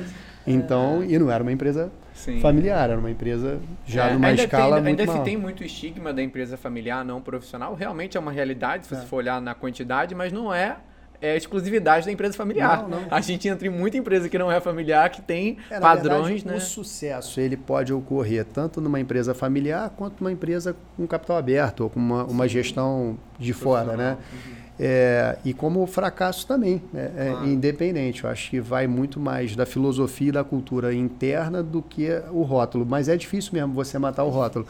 [0.47, 2.41] Então, e não era uma empresa Sim.
[2.41, 5.25] familiar, era uma empresa já é, numa escala tem, muito Ainda maior.
[5.25, 9.03] se tem muito estigma da empresa familiar não profissional, realmente é uma realidade se você
[9.03, 9.07] é.
[9.07, 10.77] for olhar na quantidade, mas não é
[11.21, 12.83] é exclusividade da empresa familiar.
[12.83, 13.07] Não, não.
[13.11, 16.47] A gente entra em muita empresa que não é familiar, que tem é, padrões, verdade,
[16.47, 16.57] né?
[16.57, 21.81] O sucesso ele pode ocorrer tanto numa empresa familiar quanto numa empresa com capital aberto
[21.81, 24.17] ou com uma, uma gestão de fora, né?
[24.33, 24.59] Uhum.
[24.81, 27.11] É, e como fracasso também, né?
[27.17, 27.45] é, ah.
[27.45, 28.23] independente.
[28.23, 32.43] Eu acho que vai muito mais da filosofia e da cultura interna do que o
[32.43, 32.87] rótulo.
[32.87, 34.67] Mas é difícil mesmo você matar o rótulo,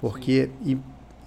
[0.00, 0.50] porque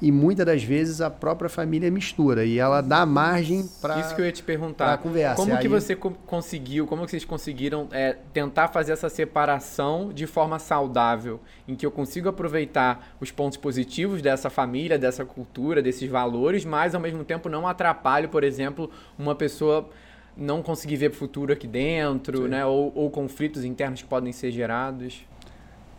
[0.01, 4.21] e, muitas das vezes a própria família mistura e ela dá margem para isso que
[4.21, 4.85] eu ia te perguntar.
[4.97, 5.35] conversa.
[5.35, 10.59] Como que você conseguiu como que vocês conseguiram é, tentar fazer essa separação de forma
[10.59, 16.65] saudável em que eu consigo aproveitar os pontos positivos dessa família dessa cultura desses valores
[16.65, 19.89] mas ao mesmo tempo não atrapalho por exemplo uma pessoa
[20.35, 22.47] não conseguir ver futuro aqui dentro Sim.
[22.49, 25.25] né ou, ou conflitos internos que podem ser gerados?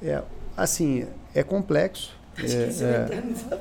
[0.02, 0.22] É
[0.56, 3.14] assim é complexo é,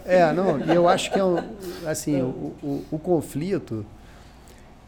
[0.06, 1.38] é, é, não, e eu acho que é um,
[1.86, 3.86] assim, o, o, o, conflito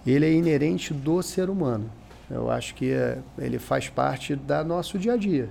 [0.05, 1.89] ele é inerente do ser humano.
[2.29, 5.49] Eu acho que é, ele faz parte da nosso dia a dia.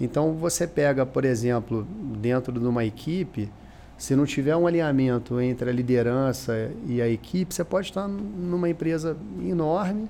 [0.00, 1.86] Então você pega, por exemplo,
[2.20, 3.50] dentro de uma equipe,
[3.96, 8.68] se não tiver um alinhamento entre a liderança e a equipe, você pode estar numa
[8.68, 10.08] empresa enorme,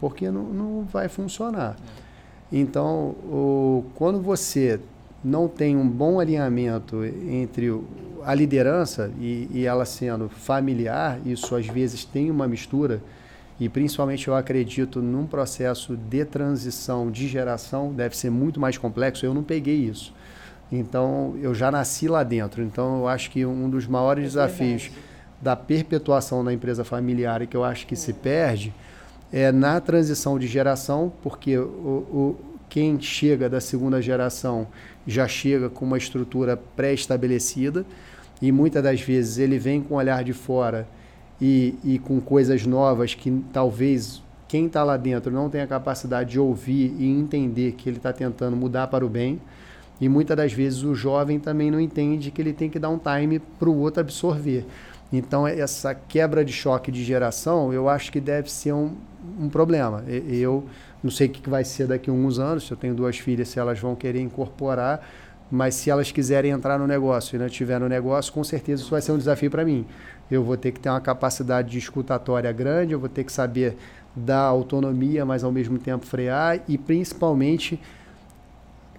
[0.00, 1.76] porque não, não vai funcionar.
[2.50, 4.78] Então, o, quando você
[5.24, 7.72] não tem um bom alinhamento entre
[8.24, 13.02] a liderança, e, e ela sendo familiar, isso às vezes tem uma mistura,
[13.60, 19.24] e principalmente eu acredito num processo de transição de geração, deve ser muito mais complexo.
[19.24, 20.12] Eu não peguei isso.
[20.70, 22.62] Então, eu já nasci lá dentro.
[22.62, 24.90] Então, eu acho que um dos maiores é desafios
[25.40, 27.96] da perpetuação da empresa familiar e que eu acho que é.
[27.96, 28.74] se perde
[29.32, 32.40] é na transição de geração, porque o, o,
[32.72, 34.66] quem chega da segunda geração
[35.06, 37.84] já chega com uma estrutura pré-estabelecida
[38.40, 40.88] e muitas das vezes ele vem com um olhar de fora
[41.38, 46.40] e, e com coisas novas que talvez quem está lá dentro não tenha capacidade de
[46.40, 49.38] ouvir e entender que ele está tentando mudar para o bem.
[50.00, 52.98] E muitas das vezes o jovem também não entende que ele tem que dar um
[52.98, 54.64] time para o outro absorver.
[55.12, 58.92] Então, essa quebra de choque de geração, eu acho que deve ser um,
[59.38, 60.02] um problema.
[60.08, 60.64] Eu
[61.02, 63.48] não sei o que vai ser daqui a uns anos, se eu tenho duas filhas,
[63.48, 65.06] se elas vão querer incorporar,
[65.50, 68.90] mas se elas quiserem entrar no negócio e não tiver no negócio, com certeza isso
[68.90, 69.84] vai ser um desafio para mim.
[70.30, 73.76] Eu vou ter que ter uma capacidade de escutatória grande, eu vou ter que saber
[74.14, 77.80] dar autonomia, mas ao mesmo tempo frear e principalmente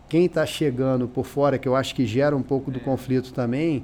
[0.10, 3.84] quem está chegando por fora, que eu acho que gera um pouco do conflito também,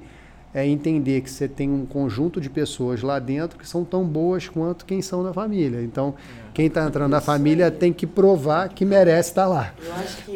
[0.54, 4.48] é entender que você tem um conjunto de pessoas lá dentro que são tão boas
[4.48, 5.82] quanto quem são da família.
[5.84, 6.52] Então, é.
[6.54, 9.74] quem está entrando na família tem que provar que merece estar tá lá.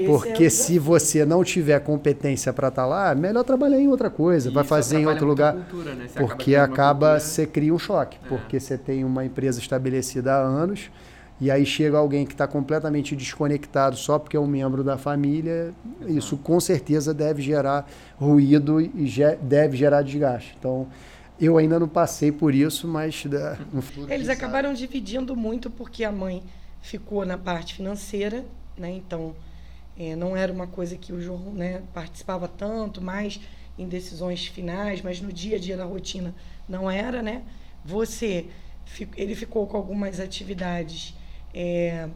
[0.05, 4.09] Porque é se você não tiver competência para estar tá lá, melhor trabalhar em outra
[4.09, 5.53] coisa, vai fazer em outro lugar.
[5.53, 6.05] Cultura, né?
[6.15, 8.29] Porque acaba, você cria um choque, é.
[8.29, 10.91] porque você tem uma empresa estabelecida há anos
[11.41, 15.73] e aí chega alguém que está completamente desconectado só porque é um membro da família,
[16.07, 20.55] isso com certeza deve gerar ruído e ge deve gerar desgaste.
[20.57, 20.87] Então,
[21.39, 24.13] eu ainda não passei por isso, mas né, no futuro.
[24.13, 24.79] Eles acabaram sabe.
[24.79, 26.43] dividindo muito porque a mãe
[26.81, 28.45] ficou na parte financeira,
[28.77, 28.91] né?
[28.91, 29.35] Então,
[29.97, 33.39] é, não era uma coisa que o João né, participava tanto, mais
[33.77, 36.33] em decisões finais, mas no dia a dia da rotina
[36.69, 37.41] não era, né?
[37.83, 38.47] Você,
[39.17, 41.15] ele ficou com algumas atividades
[41.53, 42.07] é,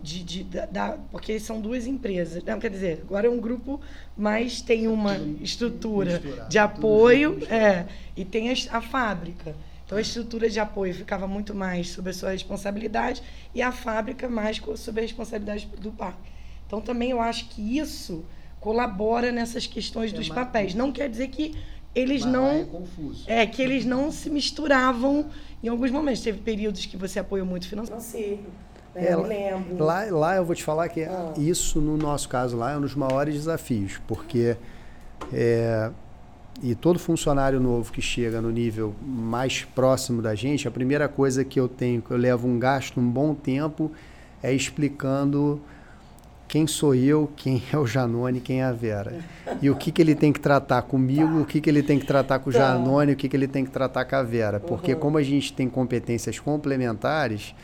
[0.00, 2.42] de, de, da, da, porque são duas empresas.
[2.44, 3.80] Não, quer dizer, agora é um grupo,
[4.16, 9.56] mas tem uma estrutura de apoio é, e tem a, a, fábrica.
[9.84, 13.22] Então a estrutura de apoio ficava muito mais sob a sua responsabilidade
[13.54, 16.30] e a fábrica mais sob a responsabilidade do parque.
[16.66, 18.24] Então também eu acho que isso
[18.60, 20.74] colabora nessas questões é dos papéis.
[20.74, 21.56] Não quer dizer que
[21.94, 22.86] eles mas não
[23.26, 25.30] é, é que eles não se misturavam
[25.62, 26.22] em alguns momentos.
[26.22, 28.42] Teve períodos que você apoiou muito financeiro.
[28.94, 29.06] Né?
[29.06, 29.84] É, eu lembro.
[29.84, 31.32] Lá, lá eu vou te falar que ah.
[31.36, 34.56] isso, no nosso caso lá, é um dos maiores desafios, porque
[35.32, 35.90] é,
[36.62, 41.44] e todo funcionário novo que chega no nível mais próximo da gente, a primeira coisa
[41.44, 43.92] que eu tenho, que eu levo um gasto um bom tempo,
[44.42, 45.60] é explicando
[46.48, 49.18] quem sou eu, quem é o Janone, quem é a Vera.
[49.60, 52.06] E o que, que ele tem que tratar comigo, o que, que ele tem que
[52.06, 52.58] tratar com o tá.
[52.58, 54.58] Janone, o que, que ele tem que tratar com a Vera.
[54.58, 54.98] Porque uhum.
[54.98, 57.54] como a gente tem competências complementares,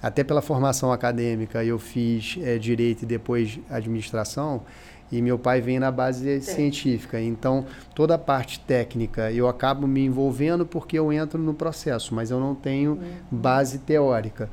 [0.00, 4.62] até pela formação acadêmica, eu fiz é, direito e depois administração,
[5.10, 6.54] e meu pai vem na base Sim.
[6.54, 7.20] científica.
[7.20, 12.30] Então, toda a parte técnica eu acabo me envolvendo porque eu entro no processo, mas
[12.30, 13.38] eu não tenho uhum.
[13.38, 14.48] base teórica.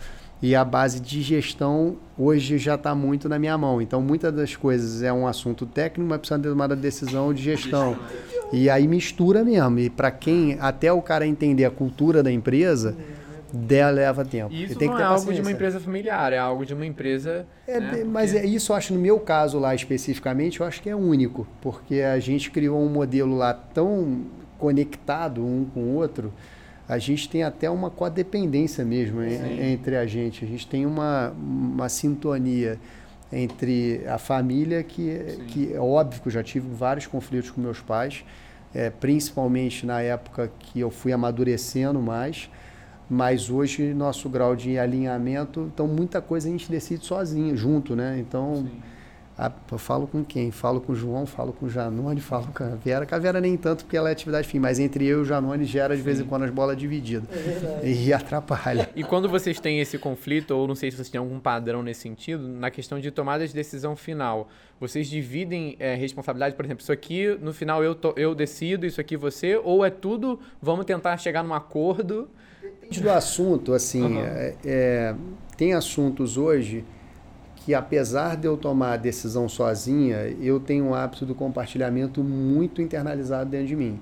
[0.45, 3.81] E a base de gestão hoje já está muito na minha mão.
[3.81, 7.97] Então, muitas das coisas é um assunto técnico, mas precisa de uma decisão de gestão.
[8.53, 9.79] E aí mistura mesmo.
[9.79, 12.95] E para quem, até o cara entender a cultura da empresa,
[13.51, 14.53] dela leva tempo.
[14.53, 17.47] Isso não é algo de uma empresa familiar, é algo de uma empresa.
[17.67, 18.45] É, né, mas porque...
[18.45, 21.47] é, isso eu acho, no meu caso lá especificamente, eu acho que é único.
[21.59, 24.25] Porque a gente criou um modelo lá tão
[24.59, 26.31] conectado um com o outro
[26.87, 29.61] a gente tem até uma codependência mesmo Sim.
[29.61, 30.45] entre a gente.
[30.45, 32.79] A gente tem uma, uma sintonia
[33.31, 37.81] entre a família que, que é óbvio que eu já tive vários conflitos com meus
[37.81, 38.23] pais,
[38.73, 42.49] é, principalmente na época que eu fui amadurecendo mais,
[43.09, 48.17] mas hoje nosso grau de alinhamento, então muita coisa a gente decide sozinho, junto, né?
[48.19, 48.94] Então Sim
[49.37, 50.49] ah, eu falo com quem?
[50.49, 53.05] Falo com o João, falo com o Janone, falo com a Vera.
[53.05, 55.25] Com a Vera nem tanto, porque ela é atividade fim, mas entre eu e o
[55.25, 57.27] Janone gera de vez em quando as bolas divididas.
[57.83, 58.89] É e atrapalha.
[58.95, 62.01] E quando vocês têm esse conflito, ou não sei se vocês têm algum padrão nesse
[62.01, 64.47] sentido, na questão de tomada de decisão final,
[64.79, 69.01] vocês dividem é, responsabilidade, por exemplo, isso aqui no final eu, to, eu decido, isso
[69.01, 72.29] aqui você, ou é tudo, vamos tentar chegar num acordo?
[72.61, 74.19] Depende do assunto, assim, uhum.
[74.19, 75.15] é, é,
[75.57, 76.85] tem assuntos hoje
[77.65, 82.79] que apesar de eu tomar a decisão sozinha, eu tenho um hábito do compartilhamento muito
[82.79, 83.99] internalizado dentro de mim.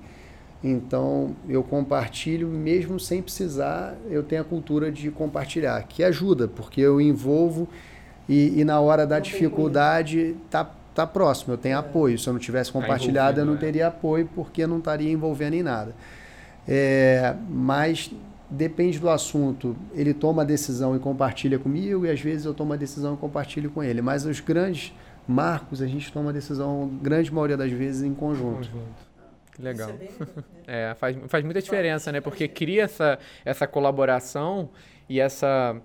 [0.62, 6.78] Então, eu compartilho mesmo sem precisar, eu tenho a cultura de compartilhar, que ajuda, porque
[6.78, 7.66] eu envolvo
[8.28, 11.78] e, e na hora da dificuldade tá tá próximo, eu tenho é.
[11.78, 12.18] apoio.
[12.18, 13.58] Se eu não tivesse tá compartilhado, tá eu não é.
[13.58, 15.94] teria apoio porque não estaria envolvendo em nada.
[16.68, 18.10] É, mas
[18.50, 19.76] depende do assunto.
[19.92, 23.16] Ele toma a decisão e compartilha comigo, e às vezes eu tomo a decisão e
[23.16, 24.02] compartilho com ele.
[24.02, 24.92] Mas os grandes
[25.26, 28.56] marcos, a gente toma a decisão, grande maioria das vezes, em conjunto.
[28.56, 29.14] conjunto.
[29.58, 29.90] Legal.
[30.66, 32.20] É, é, faz, faz muita diferença, né?
[32.20, 34.70] Porque cria essa, essa colaboração
[35.08, 35.76] e essa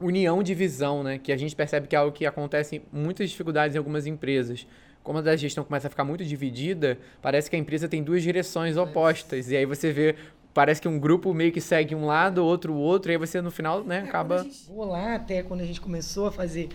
[0.00, 1.18] união de visão, né?
[1.18, 4.66] Que a gente percebe que é algo que acontece muitas dificuldades em algumas empresas.
[5.02, 8.76] Como a gestão começa a ficar muito dividida, parece que a empresa tem duas direções
[8.76, 9.50] opostas.
[9.50, 10.16] E aí você vê
[10.54, 13.42] parece que um grupo meio que segue um lado, outro o outro, e aí você
[13.42, 14.46] no final, né, é, acaba.
[14.68, 16.68] Vou lá até quando a gente começou a fazer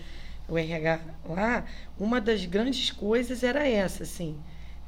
[0.46, 1.64] o RH lá,
[1.98, 4.36] uma das grandes coisas era essa, assim,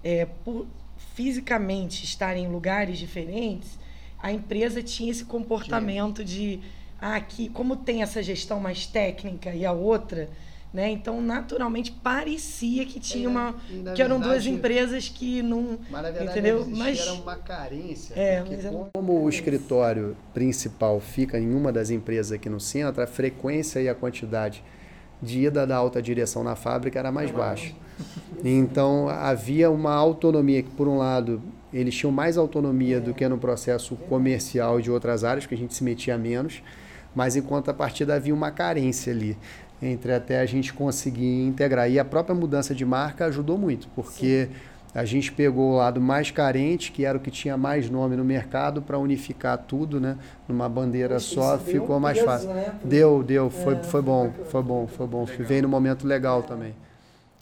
[0.05, 0.67] é, por
[1.15, 3.79] fisicamente estar em lugares diferentes,
[4.19, 6.61] a empresa tinha esse comportamento de
[7.01, 10.31] ah, aqui, como tem essa gestão mais técnica e a outra,
[10.73, 10.91] né?
[10.91, 13.53] Então, naturalmente, parecia que tinha é, uma.
[13.53, 15.79] que verdade, eram duas empresas que não.
[15.91, 16.67] Mas na verdade, entendeu?
[16.67, 18.15] Mas era uma carência.
[18.15, 23.03] É, mas como, como o escritório principal fica em uma das empresas aqui no centro,
[23.03, 24.65] a frequência e a quantidade
[25.21, 27.73] de ida da alta direção na fábrica era mais baixa.
[28.43, 31.41] Então, havia uma autonomia que, por um lado,
[31.73, 35.75] eles tinham mais autonomia do que no processo comercial de outras áreas, que a gente
[35.75, 36.61] se metia menos,
[37.15, 39.37] mas enquanto a partida havia uma carência ali
[39.83, 41.91] entre até a gente conseguir integrar.
[41.91, 44.55] E a própria mudança de marca ajudou muito, porque Sim.
[44.95, 48.25] a gente pegou o lado mais carente, que era o que tinha mais nome no
[48.25, 50.17] mercado, para unificar tudo, né?
[50.47, 52.49] Numa bandeira Poxa, só, ficou mais peso, fácil.
[52.51, 52.75] Né?
[52.85, 55.25] Deu, deu, foi, é, foi bom, foi bom, foi bom.
[55.25, 55.47] Legal.
[55.47, 56.75] Veio no momento legal também.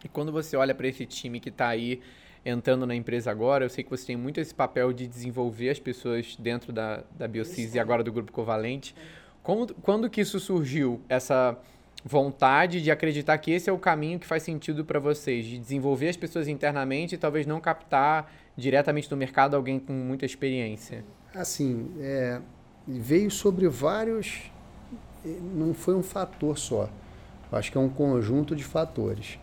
[0.03, 2.01] E quando você olha para esse time que está aí
[2.43, 5.79] entrando na empresa agora, eu sei que você tem muito esse papel de desenvolver as
[5.79, 8.95] pessoas dentro da, da Biocis e agora do Grupo Covalente.
[9.43, 11.59] Como, quando que isso surgiu, essa
[12.05, 16.09] vontade de acreditar que esse é o caminho que faz sentido para vocês, de desenvolver
[16.09, 21.05] as pessoas internamente e talvez não captar diretamente no mercado alguém com muita experiência?
[21.35, 22.41] Assim, é,
[22.87, 24.51] veio sobre vários.
[25.25, 26.89] Não foi um fator só.
[27.53, 29.39] Acho que é um conjunto de fatores.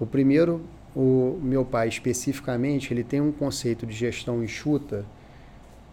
[0.00, 0.64] O primeiro,
[0.94, 5.04] o meu pai especificamente, ele tem um conceito de gestão enxuta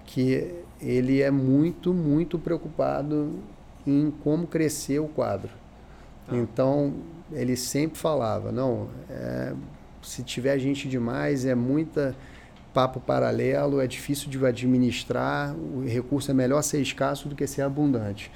[0.06, 3.40] que ele é muito, muito preocupado
[3.86, 5.63] em como crescer o quadro.
[6.28, 6.36] Ah.
[6.36, 6.94] Então,
[7.32, 9.54] ele sempre falava, não, é,
[10.02, 12.16] se tiver gente demais, é muita
[12.74, 17.62] papo paralelo, é difícil de administrar, o recurso é melhor ser escasso do que ser
[17.62, 18.32] abundante.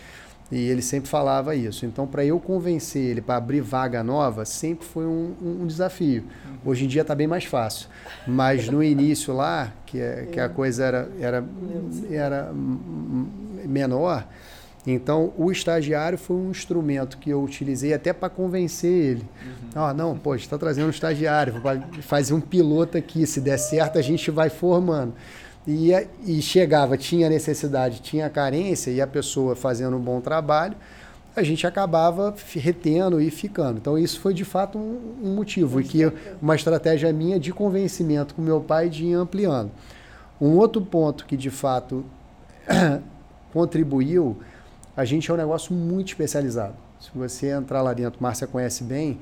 [0.49, 1.85] E ele sempre falava isso.
[1.85, 6.23] Então, para eu convencer ele para abrir vaga nova, sempre foi um, um desafio.
[6.23, 6.71] Uhum.
[6.71, 7.89] Hoje em dia está bem mais fácil.
[8.25, 11.45] Mas no início lá, que, é, que a coisa era, era,
[12.09, 12.53] era
[13.65, 14.25] menor,
[14.93, 19.25] então, o estagiário foi um instrumento que eu utilizei até para convencer ele.
[19.45, 19.83] Uhum.
[19.83, 21.61] Ah, não, pô, está trazendo um estagiário,
[22.01, 25.13] fazer um piloto aqui, se der certo a gente vai formando.
[25.67, 25.91] E,
[26.25, 30.77] e chegava, tinha necessidade, tinha carência, e a pessoa fazendo um bom trabalho,
[31.35, 33.79] a gente acabava retendo e ficando.
[33.79, 36.11] Então, isso foi de fato um, um motivo, e que
[36.41, 39.69] uma estratégia minha de convencimento com meu pai de ir ampliando.
[40.39, 42.05] Um outro ponto que de fato
[43.51, 44.37] contribuiu
[44.97, 46.73] a gente é um negócio muito especializado.
[46.99, 49.19] Se você entrar lá dentro, Márcia conhece bem,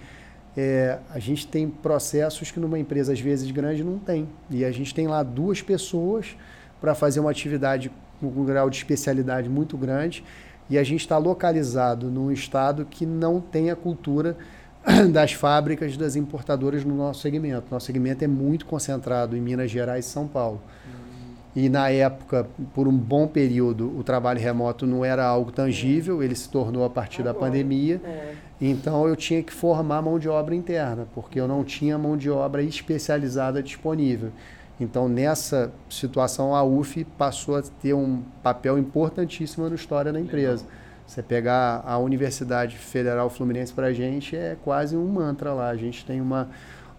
[0.55, 4.30] é, a gente tem processos que numa empresa às vezes grande não tem.
[4.49, 6.38] E a gente tem lá duas pessoas
[6.80, 10.23] para fazer uma atividade com um grau de especialidade muito grande
[10.69, 14.38] e a gente está localizado num estado que não tem a cultura
[15.11, 17.65] das fábricas, das importadoras no nosso segmento.
[17.69, 20.61] Nosso segmento é muito concentrado em Minas Gerais e São Paulo.
[21.55, 26.35] E na época, por um bom período, o trabalho remoto não era algo tangível, ele
[26.35, 28.01] se tornou a partir da pandemia.
[28.03, 28.33] É.
[28.59, 32.29] Então eu tinha que formar mão de obra interna, porque eu não tinha mão de
[32.29, 34.31] obra especializada disponível.
[34.79, 40.65] Então, nessa situação, a UF passou a ter um papel importantíssimo na história da empresa.
[41.07, 45.69] Você pegar a Universidade Federal Fluminense para a gente é quase um mantra lá.
[45.69, 46.49] A gente tem uma,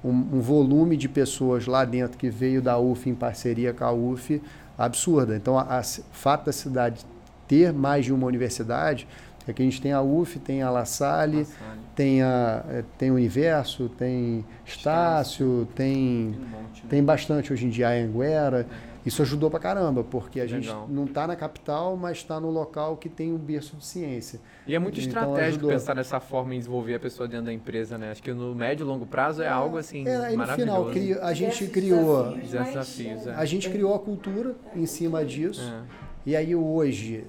[0.09, 3.93] um, um, volume de pessoas lá dentro que veio da UF em parceria com a
[3.93, 4.41] UF
[4.79, 5.37] absurda.
[5.37, 5.83] Então, o
[6.13, 7.05] fato da cidade
[7.49, 9.07] ter mais de uma universidade
[9.49, 11.81] é que a gente tem a UF, tem a La Salle, La Salle.
[11.95, 17.71] tem a é, tem o Universo, tem Estácio, tem tem, um tem bastante hoje em
[17.71, 18.67] dia a Anguera.
[18.93, 18.96] É.
[19.07, 20.61] Isso ajudou pra caramba, porque a Legal.
[20.61, 24.41] gente não está na capital, mas está no local que tem um berço de ciência.
[24.67, 25.71] E é muito então, estratégico ajudou.
[25.71, 28.11] pensar dessa forma em desenvolver a pessoa dentro da empresa, né?
[28.11, 30.89] Acho que no médio e longo prazo é, é algo assim é, e no final,
[31.23, 32.37] a gente criou...
[32.37, 33.35] Desafios, é.
[33.35, 35.63] A gente criou a cultura em cima disso.
[35.63, 35.83] É.
[36.27, 37.25] E aí hoje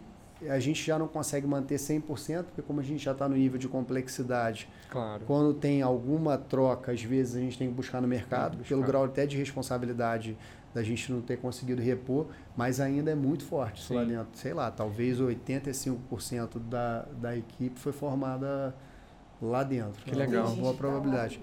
[0.49, 3.57] a gente já não consegue manter 100%, porque como a gente já está no nível
[3.57, 5.23] de complexidade, claro.
[5.25, 8.69] quando tem alguma troca, às vezes a gente tem que buscar no mercado, buscar.
[8.69, 10.37] pelo grau até de responsabilidade
[10.77, 14.27] da gente não ter conseguido repor, mas ainda é muito forte isso lá dentro.
[14.33, 18.75] Sei lá, talvez 85% da, da equipe foi formada
[19.41, 20.03] lá dentro.
[20.05, 20.55] Que legal.
[20.55, 21.41] boa probabilidade.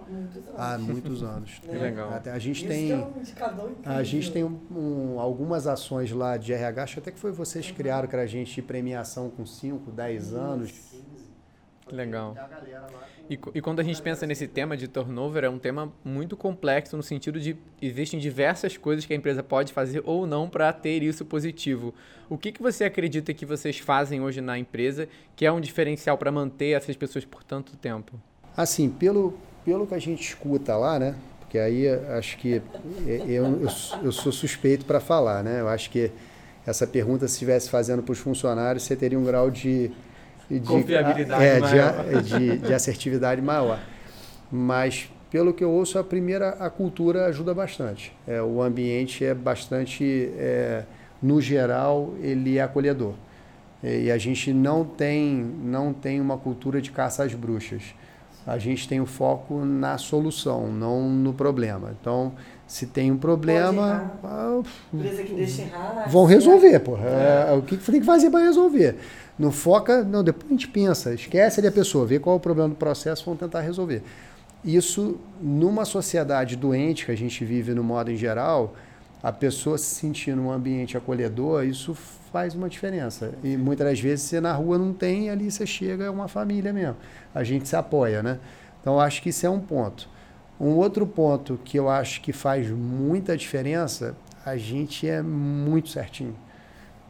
[0.57, 1.59] Há muitos anos.
[1.67, 2.15] que legal.
[2.15, 3.09] Até a gente tem é
[3.85, 7.65] a gente tem um, um, algumas ações lá de RH, acho até que foi vocês
[7.65, 7.77] que uhum.
[7.79, 10.94] criaram que a gente de premiação com 5, 10 anos.
[11.87, 12.35] Que legal.
[13.29, 16.97] E, e, quando a gente pensa nesse tema de turnover, é um tema muito complexo
[16.97, 21.03] no sentido de existem diversas coisas que a empresa pode fazer ou não para ter
[21.03, 21.95] isso positivo.
[22.29, 26.17] O que, que você acredita que vocês fazem hoje na empresa que é um diferencial
[26.17, 28.19] para manter essas pessoas por tanto tempo?
[28.57, 31.15] Assim, pelo, pelo que a gente escuta lá, né?
[31.41, 32.63] Porque aí acho que
[33.07, 33.69] eu, eu,
[34.03, 35.61] eu sou suspeito para falar, né?
[35.61, 36.11] Eu acho que
[36.67, 39.91] essa pergunta, se estivesse fazendo para os funcionários, você teria um grau de
[40.51, 42.23] de confiabilidade é, maior.
[42.23, 43.81] De, de, de assertividade maior.
[44.51, 48.13] Mas pelo que eu ouço, a primeira, a cultura ajuda bastante.
[48.25, 50.85] É, o ambiente é bastante, é,
[51.21, 53.15] no geral, ele é acolhedor.
[53.83, 57.83] E a gente não tem, não tem uma cultura de caça às bruxas.
[58.47, 61.95] A gente tem o foco na solução, não no problema.
[61.99, 62.33] Então,
[62.67, 64.61] se tem um problema, ah,
[65.63, 67.07] errar, vão resolver, porra.
[67.07, 67.47] É.
[67.51, 68.97] é, o que tem que fazer para resolver?
[69.39, 72.41] Não foca, não, depois a gente pensa, esquece ali a pessoa, vê qual é o
[72.41, 74.03] problema do processo, vamos tentar resolver.
[74.65, 78.75] Isso, numa sociedade doente que a gente vive no modo em geral,
[79.23, 81.97] a pessoa se sentir num ambiente acolhedor, isso
[82.35, 83.33] faz uma diferença.
[83.45, 86.73] E muitas das vezes você na rua não tem, ali você chega, é uma família
[86.73, 86.97] mesmo.
[87.33, 88.41] A gente se apoia, né?
[88.81, 90.09] Então, acho que isso é um ponto.
[90.59, 96.35] Um outro ponto que eu acho que faz muita diferença, a gente é muito certinho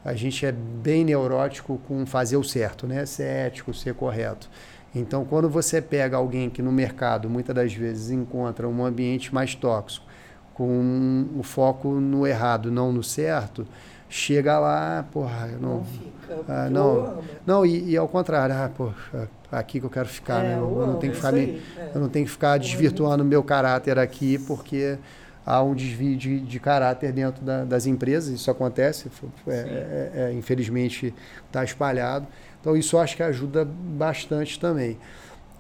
[0.04, 3.06] a gente é bem neurótico com fazer o certo, né?
[3.06, 4.50] Ser ético, ser correto.
[4.94, 9.54] Então, quando você pega alguém que no mercado muitas das vezes encontra um ambiente mais
[9.54, 10.04] tóxico,
[10.52, 13.66] com o foco no errado, não no certo,
[14.08, 19.28] chega lá, porra, não, não fica, ah, não, não e, e, ao contrário, ah, porra,
[19.50, 20.54] aqui que eu quero ficar, é, né?
[20.54, 21.90] Eu, eu não tenho que ficar, me, é.
[21.94, 24.98] eu não tenho que ficar desvirtuando meu caráter aqui, porque
[25.44, 29.10] há um desvio de, de caráter dentro da, das empresas, isso acontece,
[29.46, 31.14] é, é, é, infelizmente
[31.46, 32.26] está espalhado.
[32.60, 34.96] Então, isso acho que ajuda bastante também.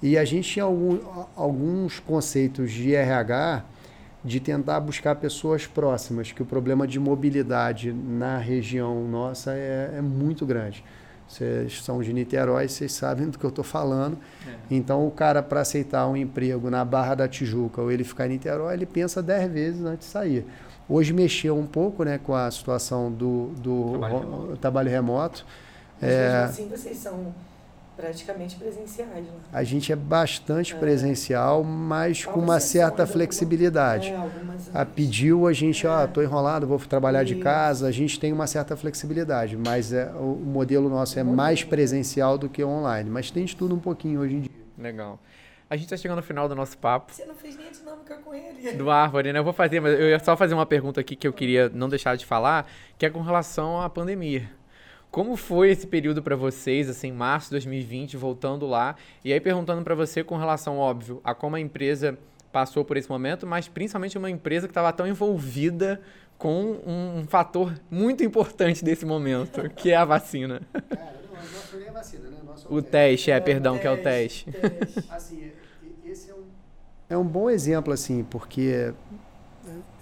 [0.02, 0.98] E a gente tinha algum,
[1.36, 3.64] alguns conceitos de RH
[4.24, 10.00] de tentar buscar pessoas próximas, que o problema de mobilidade na região nossa é, é
[10.00, 10.82] muito grande.
[11.28, 14.16] Vocês são de Niterói, vocês sabem do que eu estou falando.
[14.46, 14.52] É.
[14.70, 18.30] Então, o cara, para aceitar um emprego na Barra da Tijuca ou ele ficar em
[18.30, 20.46] Niterói, ele pensa dez vezes antes de sair.
[20.88, 24.56] Hoje mexeu um pouco né, com a situação do, do trabalho remoto.
[24.58, 25.46] Trabalho remoto.
[26.00, 27.34] Mas é, assim vocês são
[27.96, 29.24] praticamente presenciais.
[29.24, 29.32] Né?
[29.52, 30.78] A gente é bastante é.
[30.78, 34.10] presencial, mas com uma certa flexibilidade.
[34.10, 34.30] É,
[34.72, 36.06] a pediu a gente, ó, é.
[36.06, 37.34] tô enrolado, vou trabalhar Isso.
[37.34, 37.86] de casa.
[37.86, 42.48] A gente tem uma certa flexibilidade, mas é, o modelo nosso é mais presencial do
[42.48, 43.08] que online.
[43.08, 44.50] Mas tem de tudo um pouquinho hoje em dia.
[44.78, 45.18] Legal.
[45.68, 47.12] A gente está chegando no final do nosso papo.
[47.12, 48.72] Você não fez nem a dinâmica com ele.
[48.72, 49.38] Do Árvore, né?
[49.38, 51.88] Eu vou fazer, mas eu ia só fazer uma pergunta aqui que eu queria não
[51.88, 54.48] deixar de falar, que é com relação à pandemia.
[55.14, 58.96] Como foi esse período para vocês, assim, março de 2020, voltando lá?
[59.24, 62.18] E aí perguntando para você com relação, óbvio, a como a empresa
[62.50, 66.00] passou por esse momento, mas principalmente uma empresa que estava tão envolvida
[66.36, 70.62] com um, um, fator muito importante desse momento, que é a vacina.
[70.72, 72.38] Cara, não, nosso é a vacina, né?
[72.44, 74.50] Nosso o teste, é, é perdão, que é o teste.
[74.50, 75.04] teste.
[75.08, 75.52] assim,
[76.04, 76.42] esse é um...
[77.10, 78.92] é um bom exemplo, assim, porque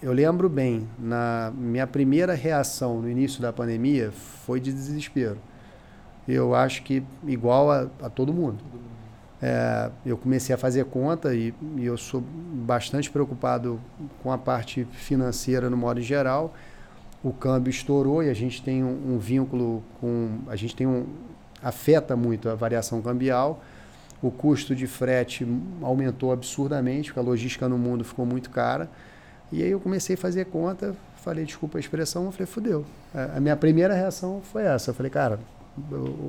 [0.02, 5.38] eu lembro bem, na minha primeira reação no início da pandemia foi de desespero.
[6.26, 8.58] Eu acho que igual a, a todo mundo.
[9.40, 13.80] É, eu comecei a fazer conta e, e, eu sou bastante preocupado
[14.22, 16.52] com a parte financeira no modo geral.
[17.22, 20.38] O câmbio estourou e a gente tem um, um vínculo com.
[20.48, 21.06] A gente tem um.
[21.62, 23.62] afeta muito a variação cambial.
[24.20, 25.46] O custo de frete
[25.80, 28.88] aumentou absurdamente, porque a logística no mundo ficou muito cara.
[29.52, 32.84] E aí eu comecei a fazer conta, falei, desculpa a expressão, eu falei, fudeu.
[33.14, 34.90] A minha primeira reação foi essa.
[34.90, 35.38] Eu falei, cara,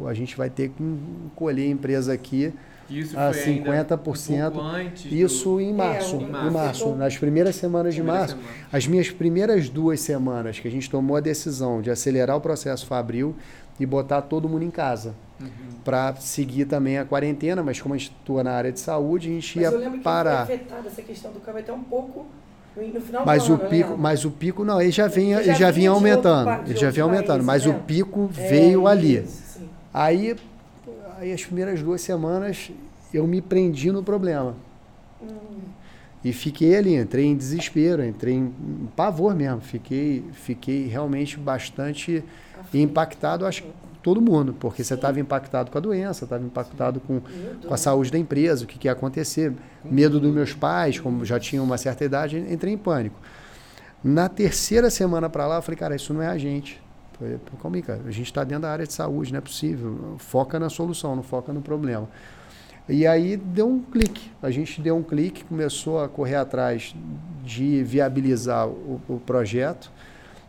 [0.07, 2.53] a gente vai ter que encolher a empresa aqui
[2.89, 4.53] isso a 50%.
[4.53, 5.61] Um isso do...
[5.61, 6.17] em março.
[6.17, 6.47] É, em março.
[6.47, 8.35] Em março nas primeiras semanas de março.
[8.35, 8.53] Semana.
[8.71, 12.85] As minhas primeiras duas semanas que a gente tomou a decisão de acelerar o processo
[12.85, 13.35] Fabril
[13.79, 15.15] e botar todo mundo em casa.
[15.39, 15.47] Uhum.
[15.83, 19.31] Para seguir também a quarentena, mas como a gente atua na área de saúde, a
[19.31, 20.41] gente mas ia eu lembro parar.
[20.41, 22.25] Que foi afetada essa questão do câmbio até um pouco
[23.25, 23.95] mas o pico, né?
[23.99, 27.43] mas o pico não, ele já vinha, ele já, vinha aumentando, ele já vinha aumentando,
[27.43, 29.25] mas o pico é, veio ali.
[29.93, 30.35] Aí,
[31.19, 32.71] aí as primeiras duas semanas
[33.13, 34.55] eu me prendi no problema.
[35.21, 35.27] Hum.
[36.23, 39.59] E fiquei ali, entrei em desespero, entrei em, em pavor mesmo.
[39.59, 42.23] Fiquei, fiquei realmente bastante
[42.73, 43.63] impactado, acho
[44.03, 47.21] todo mundo, porque você estava impactado com a doença, estava impactado com,
[47.65, 49.53] com a saúde da empresa, o que, que ia acontecer.
[49.83, 53.19] Medo dos meus pais, como já tinham uma certa idade, entrei em pânico.
[54.03, 56.81] Na terceira semana para lá, eu falei, cara, isso não é a gente.
[57.17, 60.15] Falei, calma aí, cara, a gente está dentro da área de saúde, não é possível.
[60.17, 62.09] Foca na solução, não foca no problema.
[62.89, 64.29] E aí deu um clique.
[64.41, 66.93] A gente deu um clique, começou a correr atrás
[67.41, 69.89] de viabilizar o, o projeto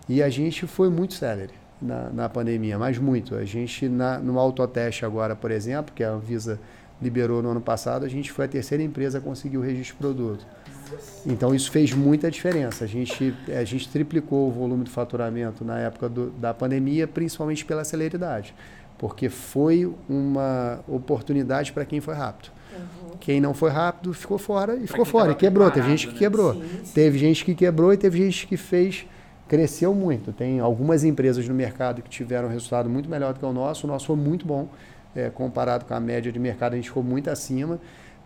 [0.09, 3.35] e a gente foi muito célere na, na pandemia, mas muito.
[3.35, 6.59] A gente, na, no autoteste agora, por exemplo, que a Anvisa
[7.01, 9.99] liberou no ano passado, a gente foi a terceira empresa a conseguir o registro de
[9.99, 10.47] produto.
[11.27, 12.85] Então isso fez muita diferença.
[12.85, 17.65] A gente, a gente triplicou o volume de faturamento na época do, da pandemia, principalmente
[17.65, 18.55] pela celeridade,
[18.97, 22.51] porque foi uma oportunidade para quem foi rápido.
[22.75, 23.17] Uhum.
[23.19, 25.71] Quem não foi rápido ficou fora e ficou fora, e quebrou.
[25.71, 26.19] Teve gente que né?
[26.19, 26.55] quebrou.
[26.55, 26.93] Sim, sim.
[26.93, 29.07] Teve gente que quebrou e teve gente que fez
[29.49, 30.33] cresceu muito.
[30.33, 33.87] Tem algumas empresas no mercado que tiveram um resultado muito melhor do que o nosso.
[33.87, 34.69] O nosso foi muito bom,
[35.15, 37.79] é, comparado com a média de mercado, a gente ficou muito acima,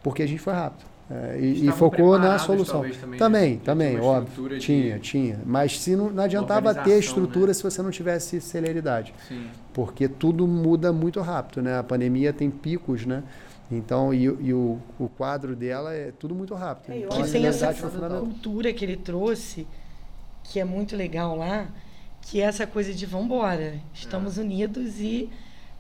[0.02, 0.86] porque a gente foi rápido.
[1.10, 2.82] É, e, e, focou na solução.
[2.82, 3.60] Também, também, né?
[3.64, 4.58] também óbvio.
[4.58, 5.00] Tinha, de...
[5.00, 5.40] tinha.
[5.44, 7.54] Mas se não, não adiantava ter estrutura né?
[7.54, 9.14] se você não tivesse celeridade.
[9.26, 9.46] Sim.
[9.72, 11.78] Porque tudo muda muito rápido, né?
[11.78, 13.22] A pandemia tem picos, né?
[13.70, 16.92] Então, e, e o, o quadro dela é tudo muito rápido.
[16.92, 19.66] É, eu então, tem essa cultura que ele trouxe
[20.48, 21.68] que é muito legal lá,
[22.22, 24.40] que é essa coisa de vamos embora, estamos é.
[24.40, 25.30] unidos e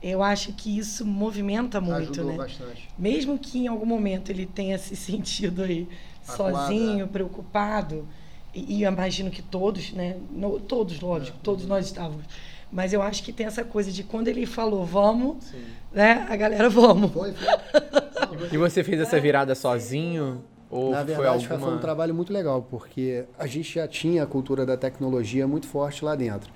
[0.02, 2.36] eu acho que isso movimenta muito, Ajudou né?
[2.36, 2.88] Bastante.
[2.96, 5.88] Mesmo que em algum momento ele tenha se sentido aí
[6.22, 8.06] sozinho, preocupado,
[8.54, 10.16] e, e eu imagino que todos, né?
[10.30, 11.40] No, todos, lógico, é.
[11.42, 12.24] todos nós estávamos.
[12.70, 15.64] Mas eu acho que tem essa coisa de quando ele falou vamos, Sim.
[15.90, 16.26] né?
[16.28, 17.10] A galera vamos.
[17.10, 18.48] Foi, foi.
[18.52, 20.44] e você fez essa virada sozinho?
[20.70, 21.70] Ou Na verdade, foi, alguma...
[21.70, 25.66] foi um trabalho muito legal, porque a gente já tinha a cultura da tecnologia muito
[25.66, 26.52] forte lá dentro.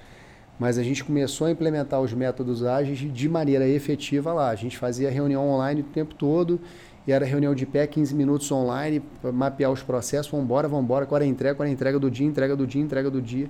[0.58, 4.50] Mas a gente começou a implementar os métodos ágeis de maneira efetiva lá.
[4.50, 6.60] A gente fazia reunião online o tempo todo,
[7.06, 10.84] e era reunião de pé, 15 minutos online, para mapear os processos, vamos embora, vamos
[10.84, 13.10] embora, qual era a entrega, qual era a entrega do dia, entrega do dia, entrega
[13.10, 13.48] do dia.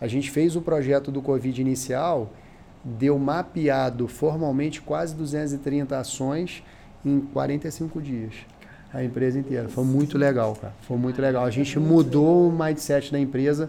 [0.00, 2.30] A gente fez o projeto do Covid inicial,
[2.84, 6.62] deu mapeado formalmente quase 230 ações
[7.04, 8.34] em 45 dias
[8.94, 9.68] a empresa inteira.
[9.68, 10.72] Foi muito legal, cara.
[10.86, 11.44] Foi muito legal.
[11.44, 13.68] A gente mudou o mindset da empresa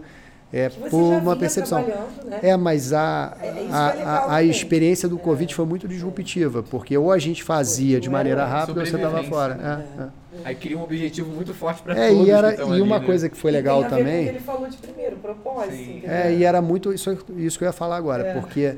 [0.52, 1.82] é, por uma percepção.
[2.24, 2.38] Né?
[2.42, 6.96] É, mas a, é, é a, a, a, experiência do Covid foi muito disruptiva, porque
[6.96, 9.84] ou a gente fazia de maneira rápida ou você estava fora.
[9.98, 10.08] É, é.
[10.44, 12.28] Aí cria um objetivo muito forte para é, todos.
[12.28, 13.06] E, era, e uma né?
[13.06, 14.28] coisa que foi legal e também.
[14.28, 16.06] ele falou de primeiro, propósito.
[16.06, 18.32] É, e era muito isso, isso que eu ia falar agora, é.
[18.34, 18.76] porque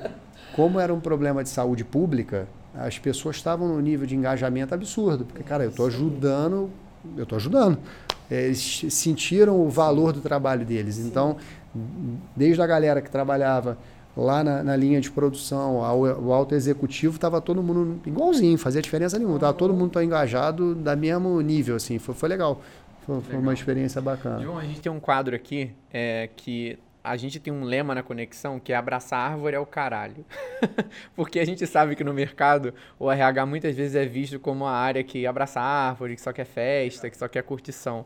[0.56, 5.24] como era um problema de saúde pública, as pessoas estavam num nível de engajamento absurdo.
[5.24, 6.70] Porque, cara, eu estou ajudando,
[7.16, 7.78] eu estou ajudando.
[8.30, 10.98] Eles sentiram o valor do trabalho deles.
[10.98, 11.36] Então,
[12.36, 13.78] desde a galera que trabalhava
[14.16, 18.82] lá na, na linha de produção, ao, o alto executivo, estava todo mundo igualzinho, fazia
[18.82, 19.36] diferença nenhuma.
[19.36, 21.98] Estava todo mundo tão engajado da mesmo nível, assim.
[21.98, 22.60] Foi, foi legal.
[23.06, 24.42] Foi, foi uma experiência bacana.
[24.42, 26.78] João, a gente tem um quadro aqui é, que
[27.10, 30.24] a gente tem um lema na conexão que é abraçar árvore é o caralho.
[31.16, 34.72] Porque a gente sabe que no mercado o RH muitas vezes é visto como a
[34.72, 38.04] área que abraça árvore, que só quer festa, que só quer curtição.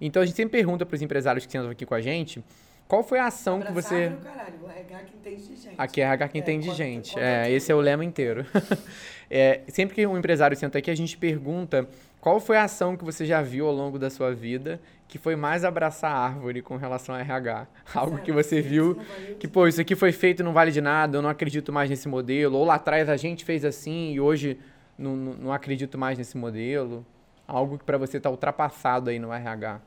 [0.00, 2.42] Então a gente sempre pergunta para os empresários que estão aqui com a gente
[2.88, 3.94] qual foi a ação abraçar que você.
[4.04, 5.74] Árvore, caralho, o RH que entende de gente.
[5.76, 7.18] Aqui é RH que é, entende de gente.
[7.18, 8.46] é, esse é o lema inteiro.
[9.30, 11.86] é, sempre que um empresário senta aqui, a gente pergunta
[12.18, 15.34] qual foi a ação que você já viu ao longo da sua vida que foi
[15.34, 17.66] mais abraçar a árvore com relação a RH.
[17.94, 19.00] Algo que você viu
[19.40, 22.06] que, pô, isso aqui foi feito não vale de nada, eu não acredito mais nesse
[22.06, 22.58] modelo.
[22.58, 24.58] Ou lá atrás a gente fez assim e hoje
[24.98, 27.04] não, não, não acredito mais nesse modelo.
[27.46, 29.80] Algo que para você está ultrapassado aí no RH,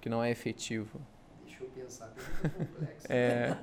[0.00, 1.00] que não é efetivo.
[1.44, 2.12] Deixa eu pensar,
[2.42, 3.06] complexo.
[3.08, 3.56] é,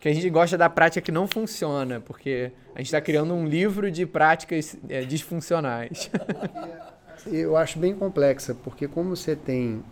[0.00, 3.44] que a gente gosta da prática que não funciona, porque a gente está criando um
[3.44, 6.10] livro de práticas é, disfuncionais.
[7.30, 9.84] Eu acho bem complexa, porque como você tem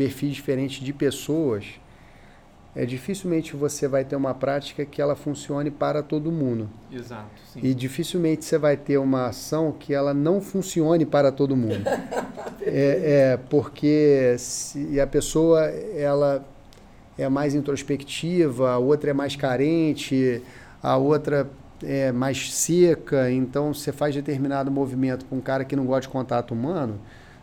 [0.00, 1.78] perfis diferentes de pessoas,
[2.74, 6.70] é dificilmente você vai ter uma prática que ela funcione para todo mundo.
[6.90, 7.28] Exato.
[7.52, 7.60] Sim.
[7.62, 11.84] E dificilmente você vai ter uma ação que ela não funcione para todo mundo.
[12.62, 16.42] é, é, porque se a pessoa ela
[17.18, 20.42] é mais introspectiva, a outra é mais carente,
[20.82, 21.46] a outra
[21.84, 26.08] é mais seca, então você faz determinado movimento com um cara que não gosta de
[26.08, 26.98] contato humano,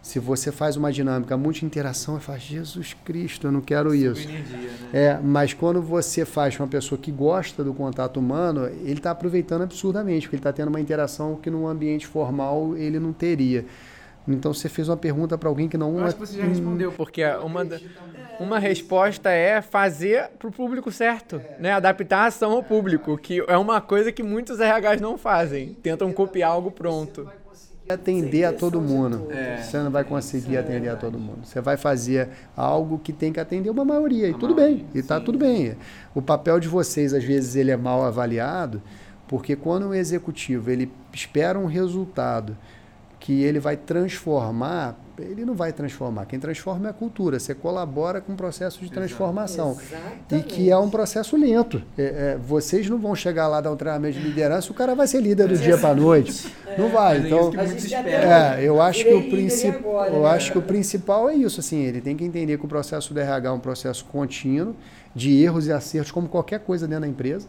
[0.08, 4.26] Se você faz uma dinâmica, muita interação, eu falo, Jesus Cristo, eu não quero isso.
[4.26, 4.90] Energia, né?
[4.94, 9.12] É, mas quando você faz com uma pessoa que gosta do contato humano, ele está
[9.12, 13.66] aproveitando absurdamente, porque ele está tendo uma interação que num ambiente formal ele não teria.
[14.26, 16.00] Então você fez uma pergunta para alguém que não.
[16.00, 17.68] Eu acho que você já respondeu, porque uma,
[18.40, 21.74] uma resposta é fazer para o público certo, né?
[21.74, 26.14] Adaptar a ação ao público, que é uma coisa que muitos RHs não fazem, tentam
[26.14, 27.30] copiar algo pronto
[27.90, 29.28] atender a todo mundo.
[29.32, 29.58] É.
[29.62, 31.40] Você não vai conseguir atender a todo mundo.
[31.44, 34.28] Você vai fazer algo que tem que atender uma maioria.
[34.30, 34.86] E tudo bem.
[34.94, 35.76] E está tudo bem.
[36.14, 38.82] O papel de vocês, às vezes, ele é mal avaliado,
[39.28, 42.58] porque quando o executivo ele espera um resultado
[43.28, 46.26] que ele vai transformar, ele não vai transformar.
[46.28, 47.38] Quem transforma é a cultura.
[47.38, 49.72] Você colabora com o processo de transformação.
[49.72, 50.36] Exatamente.
[50.36, 51.84] E que é um processo lento.
[51.98, 55.08] É, é, vocês não vão chegar lá dar um treinamento de liderança, o cara vai
[55.08, 55.58] ser líder do é.
[55.58, 56.56] dia para a noite.
[56.66, 56.78] É.
[56.80, 57.18] Não vai.
[57.18, 60.30] então, é, eu acho que o principal, eu né?
[60.30, 61.60] acho que o principal é isso.
[61.60, 64.74] Assim, ele tem que entender que o processo do RH é um processo contínuo
[65.14, 67.46] de erros e acertos, como qualquer coisa dentro da empresa.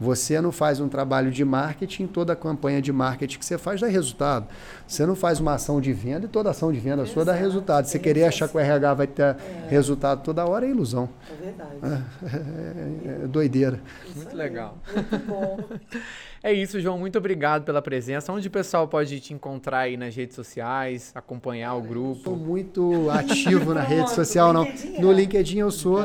[0.00, 3.82] Você não faz um trabalho de marketing, toda a campanha de marketing que você faz
[3.82, 4.48] dá resultado.
[4.86, 7.12] Você não faz uma ação de venda e toda ação de venda Exato.
[7.12, 7.84] sua dá resultado.
[7.84, 9.36] Você querer achar que o RH vai ter é.
[9.68, 11.08] resultado toda hora é ilusão.
[11.30, 11.70] É verdade.
[11.82, 13.78] É, é, é doideira.
[14.16, 14.78] Muito legal.
[14.94, 15.58] Muito bom.
[16.42, 16.98] É isso, João.
[16.98, 18.32] Muito obrigado pela presença.
[18.32, 22.16] Onde o pessoal pode te encontrar aí nas redes sociais, acompanhar o grupo?
[22.16, 24.66] Estou muito ativo na rede social, não.
[24.98, 26.00] No LinkedIn eu sou.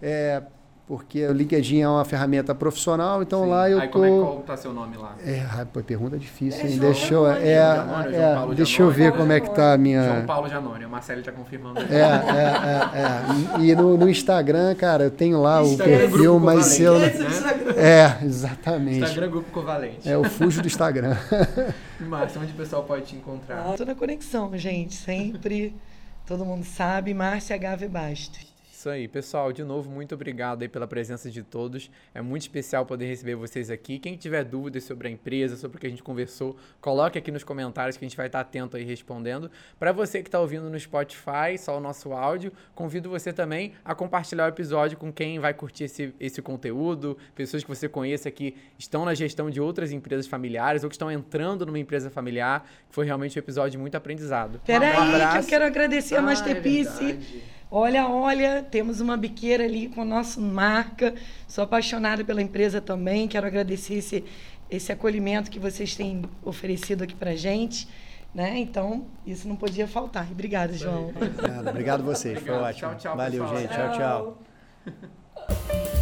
[0.00, 0.42] É,
[0.86, 3.50] porque o LinkedIn é uma ferramenta profissional, então Sim.
[3.50, 3.98] lá eu Aí, tô...
[3.98, 5.16] Como é, qual tá seu nome lá?
[5.24, 6.78] É, rapaz, pergunta difícil, é, hein?
[6.78, 10.04] Deixa eu, é, Janone, é, deixa eu ver como é que tá a minha...
[10.04, 11.80] João Paulo Janone, a Marcelo já confirmando.
[11.80, 13.64] É, é, é, é.
[13.64, 16.96] E no, no, Instagram, cara, eu tenho lá Instagram o perfil, mas eu...
[17.00, 17.12] Né?
[17.76, 19.00] É, exatamente.
[19.00, 20.08] Instagram Grupo Covalente.
[20.08, 21.16] É, eu fujo do Instagram.
[21.98, 23.72] Márcia, onde o pessoal pode te encontrar?
[23.72, 25.74] Ah, tô na conexão, gente, sempre.
[26.26, 28.55] Todo mundo sabe, Márcia Gave Bastos.
[28.76, 29.54] Isso aí, pessoal.
[29.54, 31.90] De novo, muito obrigado aí pela presença de todos.
[32.14, 33.98] É muito especial poder receber vocês aqui.
[33.98, 37.42] Quem tiver dúvidas sobre a empresa, sobre o que a gente conversou, coloque aqui nos
[37.42, 39.50] comentários que a gente vai estar atento aí respondendo.
[39.78, 43.94] Para você que está ouvindo no Spotify, só o nosso áudio, convido você também a
[43.94, 48.54] compartilhar o episódio com quem vai curtir esse, esse conteúdo, pessoas que você conheça que
[48.78, 52.68] estão na gestão de outras empresas familiares ou que estão entrando numa empresa familiar.
[52.90, 54.60] Foi realmente um episódio muito aprendizado.
[54.66, 57.12] Peraí, um que eu quero agradecer ah, a Masterpiece.
[57.52, 61.14] É Olha, olha, temos uma biqueira ali com a nossa marca.
[61.48, 63.26] Sou apaixonada pela empresa também.
[63.26, 64.24] Quero agradecer esse,
[64.70, 67.88] esse acolhimento que vocês têm oferecido aqui para gente.
[68.34, 68.58] Né?
[68.58, 70.30] Então, isso não podia faltar.
[70.30, 71.08] Obrigada, João.
[71.08, 72.36] Obrigado, obrigado a vocês.
[72.36, 72.58] Obrigado.
[72.60, 72.90] Foi ótimo.
[72.90, 73.16] Tchau, tchau.
[73.16, 73.60] Valeu, pessoal.
[73.60, 73.74] gente.
[73.74, 73.92] tchau.
[73.92, 74.38] tchau.
[74.84, 75.95] tchau.